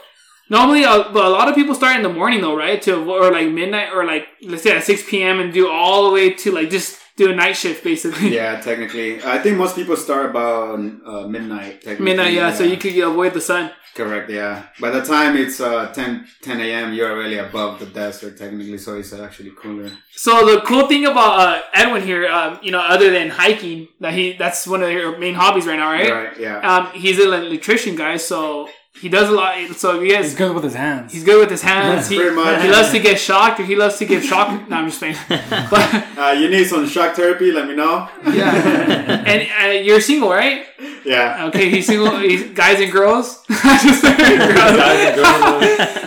[0.49, 2.81] normally, uh, but a lot of people start in the morning though, right?
[2.83, 5.39] To or like midnight or like let's say at six p.m.
[5.39, 8.29] and do all the way to like just do a night shift basically.
[8.35, 11.81] Yeah, technically, I think most people start about uh, midnight.
[11.81, 13.71] Technically, midnight, yeah, So you could avoid the sun.
[13.95, 14.67] correct, yeah.
[14.79, 18.95] By the time it's uh, 10, 10 a.m., you're already above the desert, technically, so
[18.99, 19.89] it's actually cooler.
[20.15, 24.13] So the cool thing about uh, Edwin here, um, you know, other than hiking, that
[24.13, 26.11] he that's one of your main hobbies right now, right?
[26.11, 26.59] Right, yeah.
[26.71, 29.55] Um, he's an electrician guy, so he does a lot.
[29.75, 31.13] So if you guys He's good with his hands.
[31.13, 32.07] He's good with his hands.
[32.09, 32.61] He, much.
[32.61, 34.69] he loves to get shocked, or he loves to give shock.
[34.69, 35.15] no, I'm just saying.
[35.29, 37.51] But Uh, you need some shock therapy?
[37.51, 38.09] Let me know.
[38.25, 40.65] yeah, and uh, you're single, right?
[41.05, 41.45] Yeah.
[41.47, 42.17] Okay, he's single.
[42.17, 43.43] He's guys and girls.
[43.47, 44.77] Just saying, girls.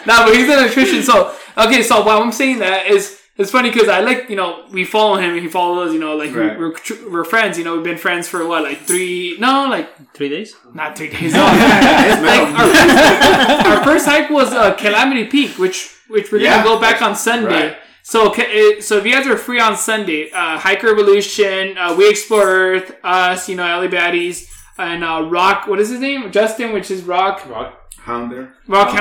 [0.06, 1.02] no, but he's an electrician.
[1.02, 4.66] So okay, so why I'm saying that is it's funny because I like you know
[4.70, 5.94] we follow him and he follows us.
[5.94, 6.58] You know, like Right.
[6.58, 7.58] we're, we're we're friends.
[7.58, 9.36] You know, we've been friends for what like three?
[9.40, 10.54] No, like Three days.
[10.74, 11.32] not three days.
[11.38, 16.62] No, like our first, our first hike was uh, Calamity Peak, which which we're Yeah,
[16.62, 17.68] gonna go back on Sunday.
[17.68, 17.76] right.
[18.02, 22.08] So, ca- so if you guys are free on Sunday, uh, Hiker Revolution, uh, We
[22.08, 24.48] Explore Earth, us, you know, Ellie Baddies,
[24.78, 25.66] and uh, Rock.
[25.68, 26.32] What is his name?
[26.32, 27.46] Justin, which is Rock.
[27.48, 28.52] Rock Hounder.
[28.88, 28.92] yeah,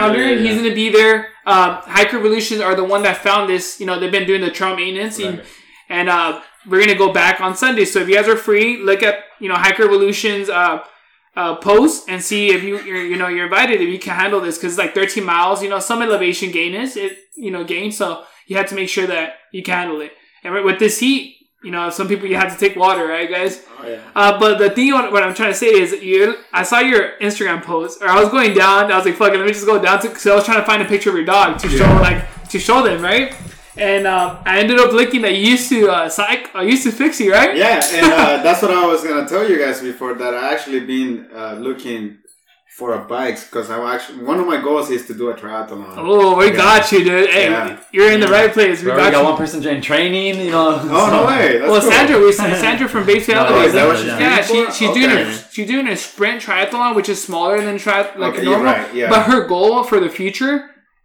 [0.41, 0.49] yeah.
[0.49, 1.27] He's gonna be there.
[1.45, 3.79] Um, Hiker Revolution are the one that found this.
[3.79, 5.47] You know, they've been doing the trail maintenance, and, Right.
[5.89, 7.85] and uh, we're gonna go back on Sunday.
[7.85, 10.83] So if you guys are free, look at you know Hiker Revolution's uh,
[11.35, 14.41] uh, post and see if you you're, you know you're invited if you can handle
[14.41, 15.63] this because like 13 miles.
[15.63, 18.89] You know, some elevation gain is it you know gain, so you have to make
[18.89, 20.11] sure that you can handle it.
[20.43, 23.65] And with this heat, you know, some people you have to take water, right, guys?
[23.79, 23.99] Oh, yeah.
[24.15, 27.17] Uh, but the thing, what what I'm trying to say is, you, I saw your
[27.19, 28.91] Instagram post, or I was going down.
[28.91, 30.59] I was like, "Fuck it, let me just go down to." Because I was trying
[30.59, 33.35] to find a picture of your dog to show, like, to show them, right?
[33.77, 36.91] And um, I ended up looking that you used to uh, psych, uh, used to
[36.91, 37.55] fixie, right?
[37.55, 40.33] Yeah, and uh, that's what I was gonna tell you guys before that.
[40.33, 42.19] I actually been uh, looking
[42.79, 45.85] for a bikes because I actually one of my goals is to do a triathlon.
[45.97, 46.55] Oh, we Yeah.
[46.65, 47.29] got you, dude.
[47.29, 47.77] Hey, Yeah.
[47.95, 48.77] you're in the right place.
[48.81, 49.29] We We already got got you.
[49.31, 50.69] one person doing training, you know.
[50.99, 51.57] Oh no way!
[51.59, 51.91] That's Well, cool.
[51.91, 52.31] Sandra, we
[52.65, 53.67] Sandra from Base No, Reality.
[53.67, 54.71] is that what she's yeah, doing she, for?
[54.77, 58.43] she's doing a she's doing a sprint triathlon, which is smaller than tri- like Okay,
[58.45, 58.65] normal.
[58.73, 59.09] right, yeah.
[59.13, 60.55] But her goal for the future,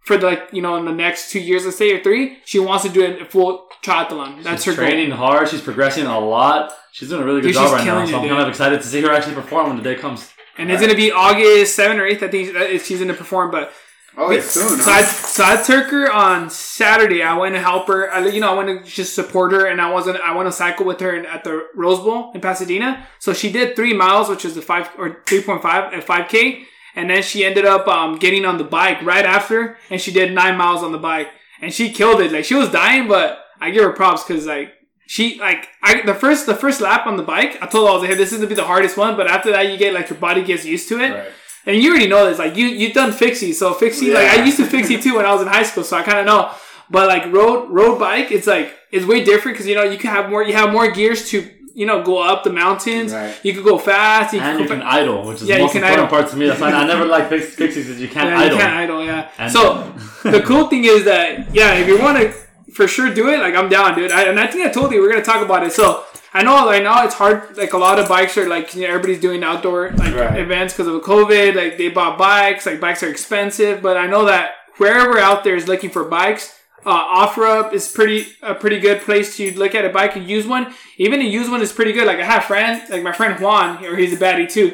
[0.07, 2.57] for the, like you know, in the next two years, let's say or three, she
[2.59, 4.41] wants to do a full triathlon.
[4.43, 5.17] That's She's her training goal.
[5.17, 5.49] hard.
[5.49, 6.71] She's progressing a lot.
[6.93, 8.05] She's doing a really good Dude, job right now.
[8.05, 8.31] So it, I'm dude.
[8.31, 10.31] kind of excited to see her actually perform when the day comes.
[10.57, 12.23] And it's gonna be August seventh or eighth.
[12.23, 13.73] I think she's gonna perform, but.
[14.17, 14.79] Oh, it's soon.
[14.79, 17.21] So I, so I took her on Saturday.
[17.21, 18.09] I went to help her.
[18.09, 20.21] I, you know, I went to just support her, and I wasn't.
[20.21, 23.05] I went to cycle with her in, at the Rose Bowl in Pasadena.
[23.19, 26.29] So she did three miles, which is the five or three point five at five
[26.29, 26.63] k,
[26.95, 30.31] and then she ended up um, getting on the bike right after, and she did
[30.31, 31.27] nine miles on the bike,
[31.61, 32.31] and she killed it.
[32.31, 34.74] Like she was dying, but I give her props because like
[35.07, 37.57] she like I the first the first lap on the bike.
[37.61, 39.27] I told her I was like, hey, this is gonna be the hardest one, but
[39.27, 41.11] after that, you get like your body gets used to it.
[41.11, 41.27] Right.
[41.67, 44.57] And you already know this, like you you've done fixie, so fixie like I used
[44.57, 46.51] to fixie too when I was in high school, so I kind of know.
[46.89, 50.11] But like road road bike, it's like it's way different because you know you can
[50.11, 53.11] have more you have more gears to you know go up the mountains.
[53.13, 53.35] Right.
[53.43, 54.33] You could go fast.
[54.35, 55.99] You And can you go can fa- idle, which is Yeah, the you most important
[56.01, 56.07] idle.
[56.07, 56.45] part to me.
[56.47, 58.57] That's why I never like fix, fixies because you can't yeah, idle.
[58.57, 59.03] you can't idle.
[59.03, 59.29] Yeah.
[59.39, 59.91] And- so
[60.23, 62.31] the cool thing is that yeah, if you want to
[62.75, 64.11] for sure do it, like I'm down, dude.
[64.11, 65.71] I, and I think I told you we are gonna talk about it.
[65.73, 67.57] So I know right now it's hard.
[67.57, 70.37] Like a lot of bikes are like you know, everybody's doing outdoor like Right.
[70.39, 71.55] events because of COVID.
[71.55, 72.65] Like they bought bikes.
[72.65, 76.51] Like bikes are expensive, but I know that wherever out there is looking for bikes,
[76.85, 80.45] Uh, OfferUp is pretty a pretty good place to look at a bike and use
[80.45, 80.65] one.
[80.97, 82.05] Even a used one is pretty good.
[82.05, 84.67] Like I have friends, like my friend Juan, or he's a baddie too.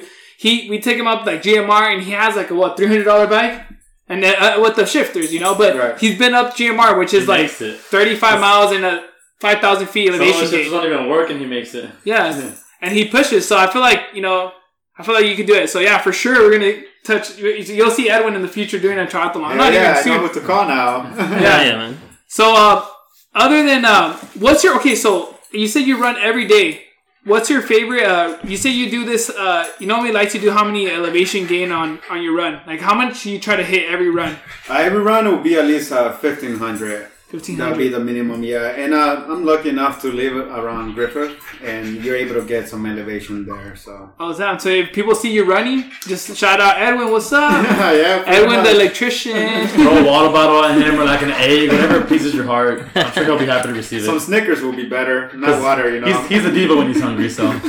[0.43, 3.05] He we take him up like GMR and he has like a what three hundred
[3.05, 3.55] dollar bike,
[4.11, 5.55] and then uh, with the shifters, you know.
[5.55, 5.97] But Right.
[6.03, 9.05] he's been up GMR, which is He like thirty five miles and a
[9.39, 10.71] five thousand feet elevation the shit gauge.
[10.71, 11.39] doesn't even working.
[11.39, 11.89] he makes it.
[12.03, 12.23] Yeah,
[12.81, 13.47] and he pushes.
[13.47, 14.51] So I feel like you know,
[14.97, 15.69] I feel like you could do it.
[15.69, 17.37] So yeah, for sure, we're gonna touch.
[17.37, 19.45] You'll see Edwin in the future doing a triathlon.
[19.45, 20.21] I'm not yeah, even I know soon.
[20.23, 20.89] what to call now.
[21.41, 21.97] Yeah, yeah, man.
[22.27, 22.85] So uh,
[23.33, 24.95] other than um, what's your okay?
[24.95, 26.85] So you said you run every day.
[27.23, 28.03] What's your favorite?
[28.03, 29.29] Uh, you say you do this.
[29.29, 32.61] Uh, you normally like to do how many elevation gain on on your run?
[32.65, 34.39] Like how much you try to hit every run?
[34.67, 36.57] Uh, every run will be at least uh, 1500.
[36.57, 38.71] Fifteen That'll be the minimum, yeah.
[38.71, 42.85] And uh, I'm lucky enough to live around Griffith, and you're able to get some
[42.85, 43.75] elevation there.
[43.77, 44.59] So Oh, damn!
[44.59, 47.09] So if people see you running, just shout out Edwin.
[47.09, 47.51] What's up?
[47.63, 49.67] yeah, pretty Edwin, the electrician.
[49.67, 52.85] Throw a water bottle at him or like an egg, whatever pleases your heart.
[52.95, 54.05] I'm sure he'll be happy to receive it.
[54.07, 54.19] some.
[54.19, 56.07] Snickers will be better, not water, you know.
[56.23, 57.47] He's, he's a diva when he's hungry, so.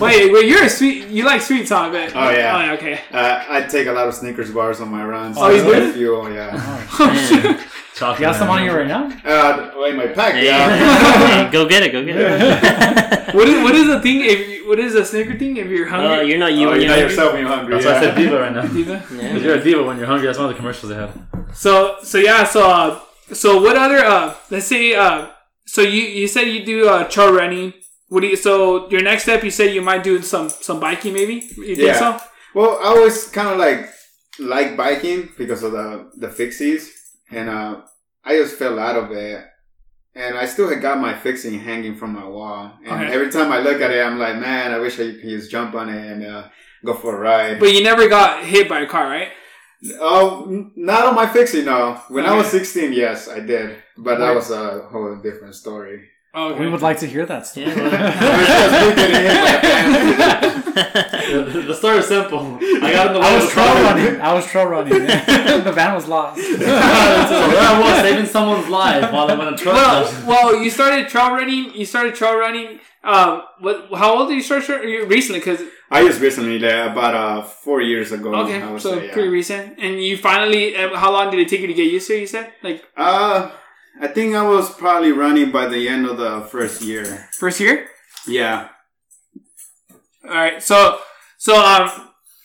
[0.00, 1.06] wait, wait, you're a sweet.
[1.08, 1.82] You like sweets, huh?
[1.82, 2.12] I bet.
[2.16, 2.56] Oh, yeah.
[2.56, 3.00] Oh, yeah, okay.
[3.12, 5.36] uh, I take a lot of Snickers bars on my runs.
[5.38, 5.92] Oh, you That's do?
[5.92, 6.86] fuel, yeah.
[6.98, 7.64] Man.
[7.94, 8.58] Chocolate You got some man.
[8.58, 9.04] on you right now?
[9.24, 11.50] Uh, wait, my pack, Hey, yeah.
[11.52, 13.14] go get it, go get it.
[13.34, 14.20] What is what is the thing?
[14.24, 15.56] If you, what is the snicker thing?
[15.56, 17.10] If you're Oh, hungry, you're not you Oh, when you you're know hungry?
[17.10, 17.74] yourself when you're hungry.
[17.74, 18.62] That's why I said diva right now.
[18.62, 18.92] Diva?
[19.12, 19.32] Yeah.
[19.32, 20.26] 'Cause you're a diva when you're hungry.
[20.28, 21.10] That's one of the commercials they had.
[21.52, 22.44] So so yeah.
[22.44, 23.00] So uh,
[23.32, 24.34] so what other uh?
[24.50, 25.26] Let's say uh.
[25.66, 27.72] So you you said you do uh trail running.
[28.08, 28.36] What do you?
[28.36, 31.36] So your next step, you said you might do some some biking, maybe.
[31.56, 31.98] You think Yeah.
[31.98, 32.20] so?
[32.54, 33.90] Well, I always kind of like
[34.38, 36.86] like biking because of the the fixies,
[37.34, 37.80] and uh,
[38.24, 39.44] I just fell out of it,
[40.14, 43.12] and I still had got my fixing hanging from my wall, and Okay.
[43.14, 45.74] every time I look at it, I'm like, man, I wish I could just jump
[45.74, 46.48] on it and uh,
[46.84, 47.58] go for a ride.
[47.60, 49.28] But you never got hit by a car, right?
[50.00, 52.00] oh, n- not on my fixie, no.
[52.08, 56.08] When I was 16, yes, I did, but that was a whole different story.
[56.36, 56.60] Oh, okay.
[56.60, 57.66] We would like to hear that story.
[57.66, 57.74] Yeah,
[61.54, 62.58] the, the story is simple.
[62.60, 63.82] I got in the way I of was the trail car.
[63.84, 64.20] running.
[64.20, 64.92] I was trail running.
[65.64, 66.40] the van was lost.
[66.40, 69.74] so there I was saving someone's life while I'm in a truck.
[69.74, 71.74] well, well, you started trail running.
[71.74, 72.80] You started trail running.
[73.04, 73.88] Um, what?
[73.94, 74.64] How old did you start?
[74.64, 78.34] tra- you- Recently, because I just recently, like, about uh, four years ago.
[78.42, 79.12] okay, I so say, yeah.
[79.12, 79.78] pretty recent.
[79.78, 82.14] And you finally, uh, how long did it take you to get used to?
[82.16, 83.50] it, You said like Uh,
[84.00, 87.28] I think I was probably running by the end of the first year.
[87.32, 87.86] first year.
[88.26, 88.68] Yeah.
[90.24, 90.62] All right.
[90.62, 90.98] So
[91.38, 91.90] so um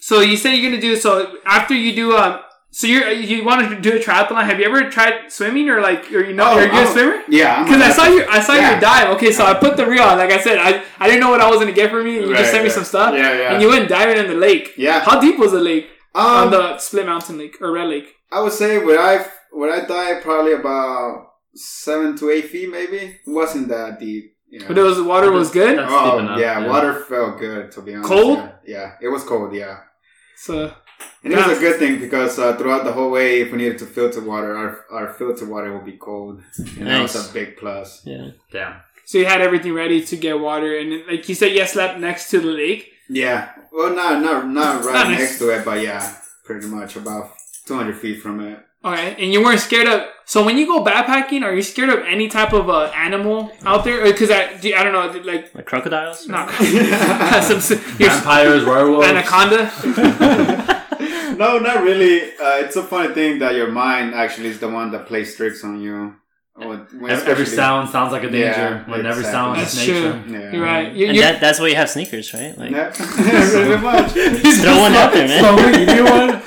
[0.02, 2.40] so you said you're gonna do so after you do um
[2.72, 4.44] so you you wanted to do a triathlon.
[4.46, 7.24] Have you ever tried swimming or like or you know Oh, you're a oh, swimmer?
[7.28, 7.64] Yeah.
[7.64, 8.72] Because I saw you, I saw Yeah.
[8.72, 9.10] your dive.
[9.16, 10.18] Okay, so I put the reel on.
[10.20, 12.22] Like I said, I, I didn't know what I was gonna get from you.
[12.22, 12.76] You Right, just sent me right.
[12.76, 13.14] some stuff.
[13.16, 13.54] Yeah, yeah.
[13.54, 14.74] And you went diving in the lake.
[14.78, 15.00] Yeah.
[15.00, 15.90] How deep was the lake?
[16.14, 18.14] on Um, the Split Mountain Lake or Red Lake?
[18.32, 22.98] I would say where I where I died probably about seven to eight feet, maybe.
[22.98, 24.36] It wasn't that deep.
[24.50, 24.68] You know.
[24.68, 25.78] But it was the water was good.
[25.80, 26.68] Oh enough, yeah, yeah.
[26.68, 28.10] water felt good to be honest.
[28.10, 28.38] Cold?
[28.40, 28.52] Yeah.
[28.66, 29.54] yeah, it was cold.
[29.54, 29.82] Yeah.
[30.38, 30.74] So
[31.24, 33.78] And it was a good thing because uh, throughout the whole way, if we needed
[33.80, 36.42] to filter water, our, our filter water would be cold.
[36.78, 38.02] And that was a big plus.
[38.06, 38.30] Yeah.
[38.52, 38.82] Damn.
[39.06, 42.30] so you had everything ready to get water, and like you said, you slept next
[42.32, 42.90] to the lake.
[43.10, 43.52] Yeah.
[43.72, 47.32] Well, not not not right Not next- next to it, but yeah, pretty much about
[47.68, 48.60] 200 feet from it.
[48.86, 50.08] Okay, and you weren't scared of.
[50.26, 53.84] So when you go backpacking, are you scared of any type of uh, animal out
[53.84, 54.04] there?
[54.04, 56.28] Because I, do- I don't know, like Like crocodiles?
[56.28, 56.50] not
[57.44, 59.08] some your Vampires, werewolves.
[59.08, 59.72] anaconda.
[61.38, 62.22] no, not really.
[62.22, 65.64] Uh, it's a funny thing that your mind actually is the one that plays tricks
[65.64, 66.16] on you.
[66.56, 68.84] When- when Every, every sound sounds like a danger.
[68.86, 69.32] Yeah, when every exactly.
[69.32, 70.14] sound That's is true.
[70.14, 70.24] nature.
[70.28, 70.52] Yeah.
[70.52, 70.94] You're right.
[70.94, 72.58] You, And you, that, that's why you have Snickers, right?
[72.58, 72.92] Like, Yeah.
[72.94, 74.12] Pretty much.
[74.12, 75.40] throw one out there, man.
[75.40, 76.42] Slowly, you one.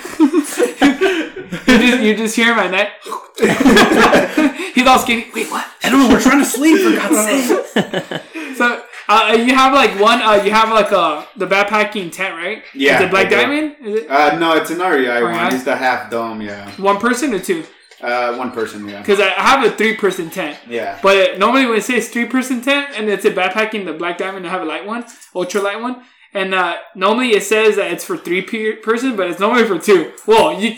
[1.72, 2.90] You just you just hear him at night.
[4.74, 5.26] He's all skinny.
[5.34, 5.66] Wait, what?
[5.82, 7.26] Edwin, we're trying to sleep for God's
[7.74, 8.56] sake.
[8.56, 10.20] So uh, you have like one.
[10.22, 12.62] Uh, you have like uh the backpacking tent, right?
[12.74, 13.36] Yeah, Is it Black I do.
[13.36, 13.76] Diamond?
[13.80, 15.22] Is it Uh, no, it's an REI REI?
[15.22, 15.54] one.
[15.54, 16.40] It's the half dome.
[16.40, 16.70] Yeah.
[16.80, 17.64] one person or two?
[18.00, 18.88] Uh, one person.
[18.88, 19.00] Yeah.
[19.00, 20.58] Because I I have a three person tent.
[20.68, 20.98] Yeah.
[21.02, 24.18] But uh, normally when it says three person tent and it's a backpacking the Black
[24.18, 25.04] Diamond, I have a light one,
[25.34, 26.02] ultra light one.
[26.34, 29.78] And uh, normally it says that it's for three pe- person, but it's normally for
[29.78, 30.12] two.
[30.26, 30.76] Well, you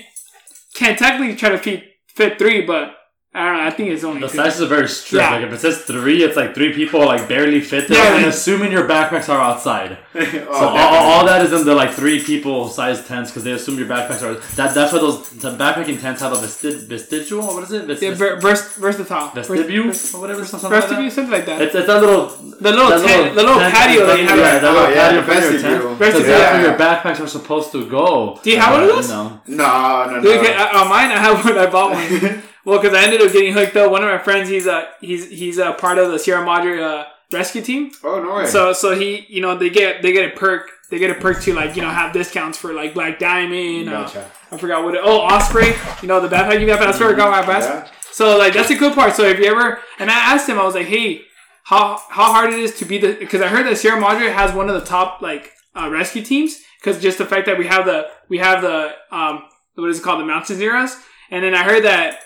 [0.74, 2.96] can technically try to fit fit three, but
[3.36, 3.64] I don't know.
[3.66, 4.36] I think it's only The two.
[4.36, 5.20] sizes are very strict.
[5.24, 5.30] Yeah.
[5.34, 7.98] Like if it says three, it's like three people like barely fit there.
[7.98, 9.98] Yeah, and like- assuming your backpacks are outside.
[10.14, 13.42] oh, So all, all, all that is in the like three people size tents because
[13.42, 14.72] they assume your backpacks are that.
[14.76, 17.42] That's why those the backpacking tents have a vesti- vestigial.
[17.42, 17.86] What is it?
[17.86, 19.30] Vest- Yeah, ver- vers- versatile.
[19.34, 20.44] vestibule Vers- or whatever.
[20.44, 21.12] Something like Vestibule, that.
[21.16, 21.60] something like that.
[21.62, 24.26] It's, it's that little the little that tent, the little tent patio in that you
[24.28, 24.38] have.
[24.38, 25.72] Yeah, that Oh, little yeah, patio the in front of your tent.
[25.72, 25.94] vestibule.
[25.96, 28.38] Because that's where your backpacks are supposed to go.
[28.44, 29.08] Do you have one of those?
[29.10, 29.14] You.
[29.16, 30.22] No, no, no.
[30.22, 31.58] Dude, okay, uh, on mine, I have one.
[31.58, 32.42] I bought one.
[32.64, 33.90] Well, because I ended up getting hooked up.
[33.90, 37.04] One of my friends, he's a he's he's a part of the Sierra Madre uh,
[37.32, 37.90] rescue team.
[38.02, 38.46] Oh no way.
[38.46, 41.42] So so he you know they get they get a perk they get a perk
[41.42, 43.88] to like you know have discounts for like Black Diamond.
[43.88, 44.30] Uh, Gotcha.
[44.50, 45.00] I forgot what it.
[45.04, 45.74] Oh, Osprey.
[46.02, 46.80] You know the backpack you got.
[46.80, 47.68] That's where I got my best.
[47.68, 47.90] Yeah.
[48.10, 49.14] So like that's a good part.
[49.14, 51.22] So if you ever and I asked him, I was like, hey,
[51.64, 54.54] how how hard it is to be the because I heard that Sierra Madre has
[54.54, 57.86] one of the top like uh, rescue teams because just the fact that we have
[57.86, 60.96] the we have the um what is it called the Mountain Zeros
[61.30, 62.20] and then I heard that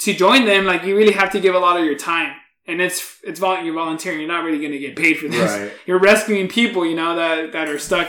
[0.00, 2.32] to join them like you really have to give a lot of your time
[2.66, 5.50] and it's it's vol- you're volunteering you're not really going to get paid for this
[5.52, 5.72] Right.
[5.86, 8.08] you're rescuing people you know that that are stuck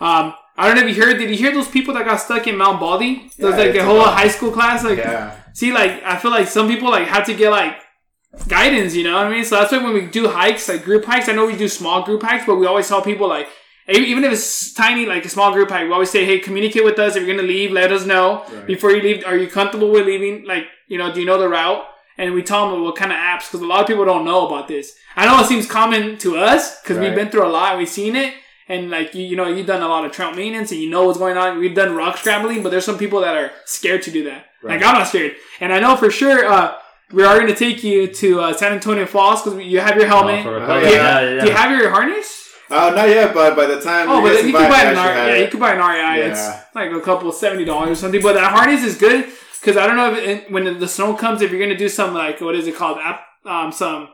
[0.00, 2.46] um I don't know if you heard did you hear those people that got stuck
[2.46, 5.36] in Mount Baldy those Yeah, like a whole high school class like Yeah.
[5.52, 7.76] See, like I feel like some people like have to get like
[8.48, 8.94] guidance.
[8.94, 9.44] You know what I mean?
[9.44, 12.02] So that's why when we do hikes, like group hikes, I know we do small
[12.02, 13.48] group hikes, but we always tell people like,
[13.88, 17.14] even if it's tiny, like a small group I always say, hey, communicate with us
[17.16, 17.70] if you're gonna leave.
[17.72, 18.66] Let us know Right.
[18.66, 19.24] before you leave.
[19.26, 20.44] Are you comfortable with leaving?
[20.44, 21.84] Like, you know, do you know the route?
[22.18, 24.46] And we tell them what kind of apps because a lot of people don't know
[24.46, 24.94] about this.
[25.16, 27.76] I know it seems common to us because we've been through a lot.
[27.78, 28.32] We've seen it.
[28.68, 31.04] And like you, you know, you've done a lot of trout maintenance and you know
[31.04, 31.58] what's going on.
[31.58, 34.46] We've done rock scrambling, but there's some people that are scared to do that.
[34.62, 36.74] Like I'm not scared, and I know for sure uh,
[37.12, 40.06] we are going to take you to uh, San Antonio Falls because you have your
[40.08, 40.40] helmet.
[40.40, 40.90] Oh, for- Oh, yeah, yeah.
[41.20, 41.40] yeah, yeah.
[41.42, 42.45] Do you have your harness?
[42.68, 45.08] Uh, not yet, but by the time Oh, you but you can buy an I
[45.08, 46.18] R- yeah, you can buy an REI.
[46.18, 46.30] Yeah.
[46.30, 48.20] It's like a couple seventy dollars or something.
[48.20, 49.26] But that harness is good
[49.60, 51.88] because I don't know if it, when the snow comes, if you're going to do
[51.88, 52.98] some like what is it called?
[52.98, 54.08] App, um, some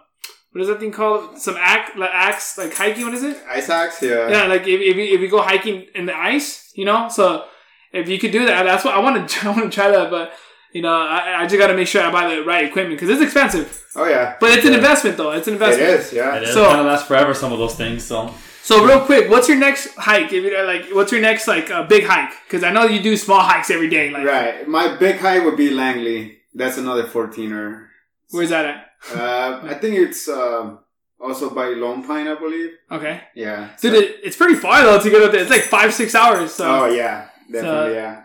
[0.53, 1.39] what is that thing called?
[1.39, 3.05] Some act, like axe, like hiking.
[3.05, 3.39] What is it?
[3.49, 4.29] Ice axe, yeah.
[4.29, 7.47] Yeah, like if, if, you, if you go hiking in the ice, you know, so
[7.93, 9.47] if you could do that, that's what I want to.
[9.49, 10.33] I want to try that, but
[10.73, 13.11] you know, I, I just got to make sure I buy the right equipment because
[13.15, 13.87] it's expensive.
[13.95, 14.37] Oh yeah.
[14.41, 14.79] But it's an Yeah.
[14.79, 15.33] investment, though.
[15.33, 15.89] It's an investment.
[15.91, 16.37] is, yeah.
[16.37, 17.35] It is So- kind of lasts forever.
[17.35, 18.05] Some of those things.
[18.05, 18.33] So
[18.63, 20.33] So real quick, what's your next hike?
[20.33, 22.33] If you like, what's your next like uh, big hike?
[22.47, 24.11] Because I know you do small hikes every day.
[24.11, 24.67] Like, Right.
[24.69, 26.39] My big hike would be Langley.
[26.55, 27.87] That's another 14er.
[28.31, 28.79] where's that at?
[29.15, 30.79] Uh, I think it's um,
[31.21, 32.71] also by Lone Pine, I believe.
[32.91, 33.71] Okay, Yeah.
[33.81, 35.41] dude, it, it's pretty far though to get up there.
[35.43, 36.55] It's like five six hours.
[36.55, 37.95] So Oh yeah, definitely.
[37.95, 38.23] yeah.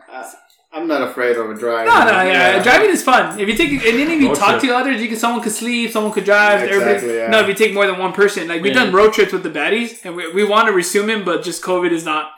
[0.71, 1.88] I'm not afraid of a drive.
[1.88, 2.62] no, no, yeah.
[2.62, 3.39] Driving is fun.
[3.39, 4.63] If you take and then if you Road talk trip.
[4.63, 6.62] to others, you can someone could sleep, someone could drive.
[6.63, 7.27] Exactly, yeah.
[7.30, 8.84] No, if you take more than one person, like we've Yeah.
[8.86, 11.63] done road trips with the baddies, and we, we want to resume it, but just
[11.63, 12.32] COVID is not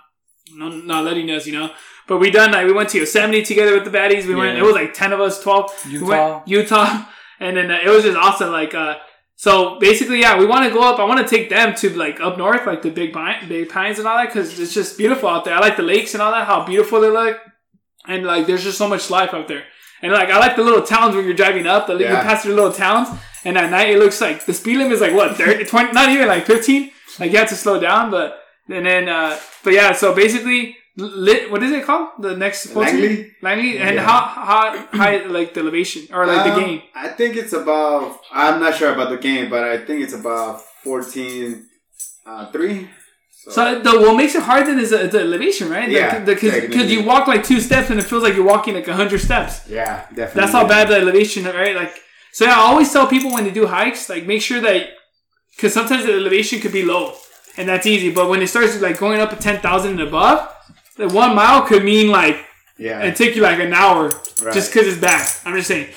[0.53, 1.71] no, not letting us, you know.
[2.07, 4.25] But we done like we went to Yosemite together with the baddies.
[4.25, 4.57] We went.
[4.57, 5.71] It was like ten of us, twelve.
[5.85, 6.07] We Utah.
[6.35, 7.05] went Utah,
[7.39, 8.51] and then uh, it was just awesome.
[8.51, 8.95] Like, uh,
[9.35, 10.99] so basically, yeah, we want to go up.
[10.99, 13.99] I want to take them to like up north, like the big pine, big pines
[13.99, 15.55] and all that, because it's just beautiful out there.
[15.55, 17.37] I like the lakes and all that, how beautiful they look,
[18.07, 19.63] and like there's just so much life out there.
[20.01, 22.23] And like I like the little towns when you're driving up, the you Yeah.
[22.23, 23.09] pass through little towns,
[23.45, 26.09] and at night it looks like the speed limit is like what 30, 20, not
[26.09, 26.91] even like 15.
[27.19, 30.75] Like you have to slow down, but and then uh, but yeah, so basically.
[31.01, 32.09] Lit, what is it called?
[32.19, 33.31] The next Langley?
[33.41, 34.01] Langley, and Yeah.
[34.03, 36.81] how how high like the elevation or like the Um, gain?
[36.93, 38.19] I think it's about.
[38.33, 41.67] I'm not sure about the gain, but I think it's about 14,
[42.25, 42.89] uh, three.
[43.41, 45.89] So the what makes it hard then is the, the elevation, right?
[45.89, 49.19] Yeah, because you walk like two steps and it feels like you're walking like hundred
[49.19, 49.67] steps.
[49.67, 50.41] yeah, definitely.
[50.41, 51.75] That's how bad the elevation, right?
[51.75, 51.93] Like,
[52.33, 54.89] so yeah, I always tell people when they do hikes, like make sure that
[55.55, 57.13] because sometimes the elevation could be low,
[57.57, 58.11] and that's easy.
[58.11, 60.53] But when it starts like going up at ten thousand and above,
[60.97, 62.37] like one mile could mean like
[62.77, 63.01] Yeah.
[63.03, 64.11] it take you like an hour
[64.43, 64.53] Right.
[64.53, 65.27] just because it's bad.
[65.45, 65.87] I'm just saying.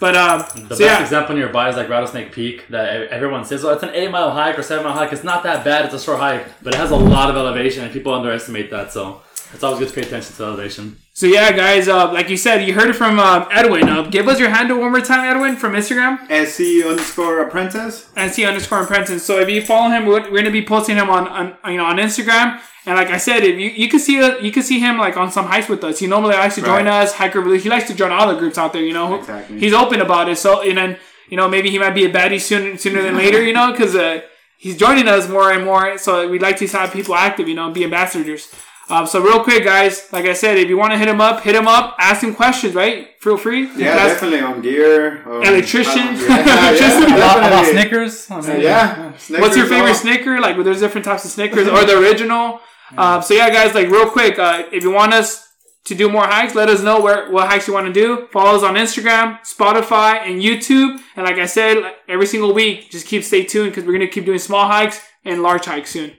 [0.00, 3.64] But um, the so best yeah, example nearby is like Rattlesnake Peak that everyone says,
[3.64, 5.12] "Oh, it's an eight mile hike or seven mile hike.
[5.12, 5.86] It's not that bad.
[5.86, 8.92] It's a short hike, but it has a lot of elevation, and people underestimate that.
[8.92, 9.22] So
[9.54, 11.88] it's always good to pay attention to elevation." so yeah, guys.
[11.88, 13.88] Uh, like you said, you heard it from uh, Edwin.
[13.88, 16.18] Uh, give us your handle one more time, Edwin, from Instagram.
[16.46, 18.08] SC underscore apprentice.
[18.16, 19.24] NC underscore apprentice.
[19.26, 21.86] So if you follow him, we're, we're gonna be posting him on, on you know
[21.86, 22.60] on Instagram.
[22.86, 24.14] And like I said, if you you can see
[24.46, 25.98] you can see him like on some hikes with us.
[25.98, 27.02] He normally likes to join Right.
[27.02, 27.12] us.
[27.14, 28.82] Hiker, he likes to join all the groups out there.
[28.82, 29.58] You know, Exactly.
[29.58, 30.38] he's open about it.
[30.38, 30.96] So and then
[31.28, 33.42] you know maybe he might be a baddie sooner sooner than later.
[33.42, 34.20] You know, because uh,
[34.56, 35.98] he's joining us more and more.
[35.98, 37.46] So we'd like to have people active.
[37.48, 38.48] You know, be ambassadors.
[38.90, 41.42] Um, so real quick, guys, like I said, if you want to hit him up,
[41.42, 41.94] hit him up.
[41.98, 43.08] Ask him questions, right?
[43.20, 43.62] Feel free.
[43.66, 45.22] Yeah, can ask- definitely on gear.
[45.26, 46.06] on- Electrician.
[46.16, 47.12] Yeah, yeah, Electricity.
[47.14, 47.66] About, about.
[47.66, 48.30] Snickers?
[48.30, 49.12] I mean, Yeah.
[49.40, 50.40] What's your favorite all- Snicker?
[50.40, 52.60] Like, well, there's different types of Snickers or the original.
[52.96, 55.46] Uh, so yeah, guys, like real quick, uh, if you want us
[55.84, 58.26] to do more hikes, let us know where what hikes you want to do.
[58.32, 60.98] Follow us on Instagram, Spotify, and YouTube.
[61.16, 61.76] And like I said,
[62.08, 65.42] every single week, just keep stay tuned because we're gonna keep doing small hikes and
[65.42, 66.12] large hikes soon.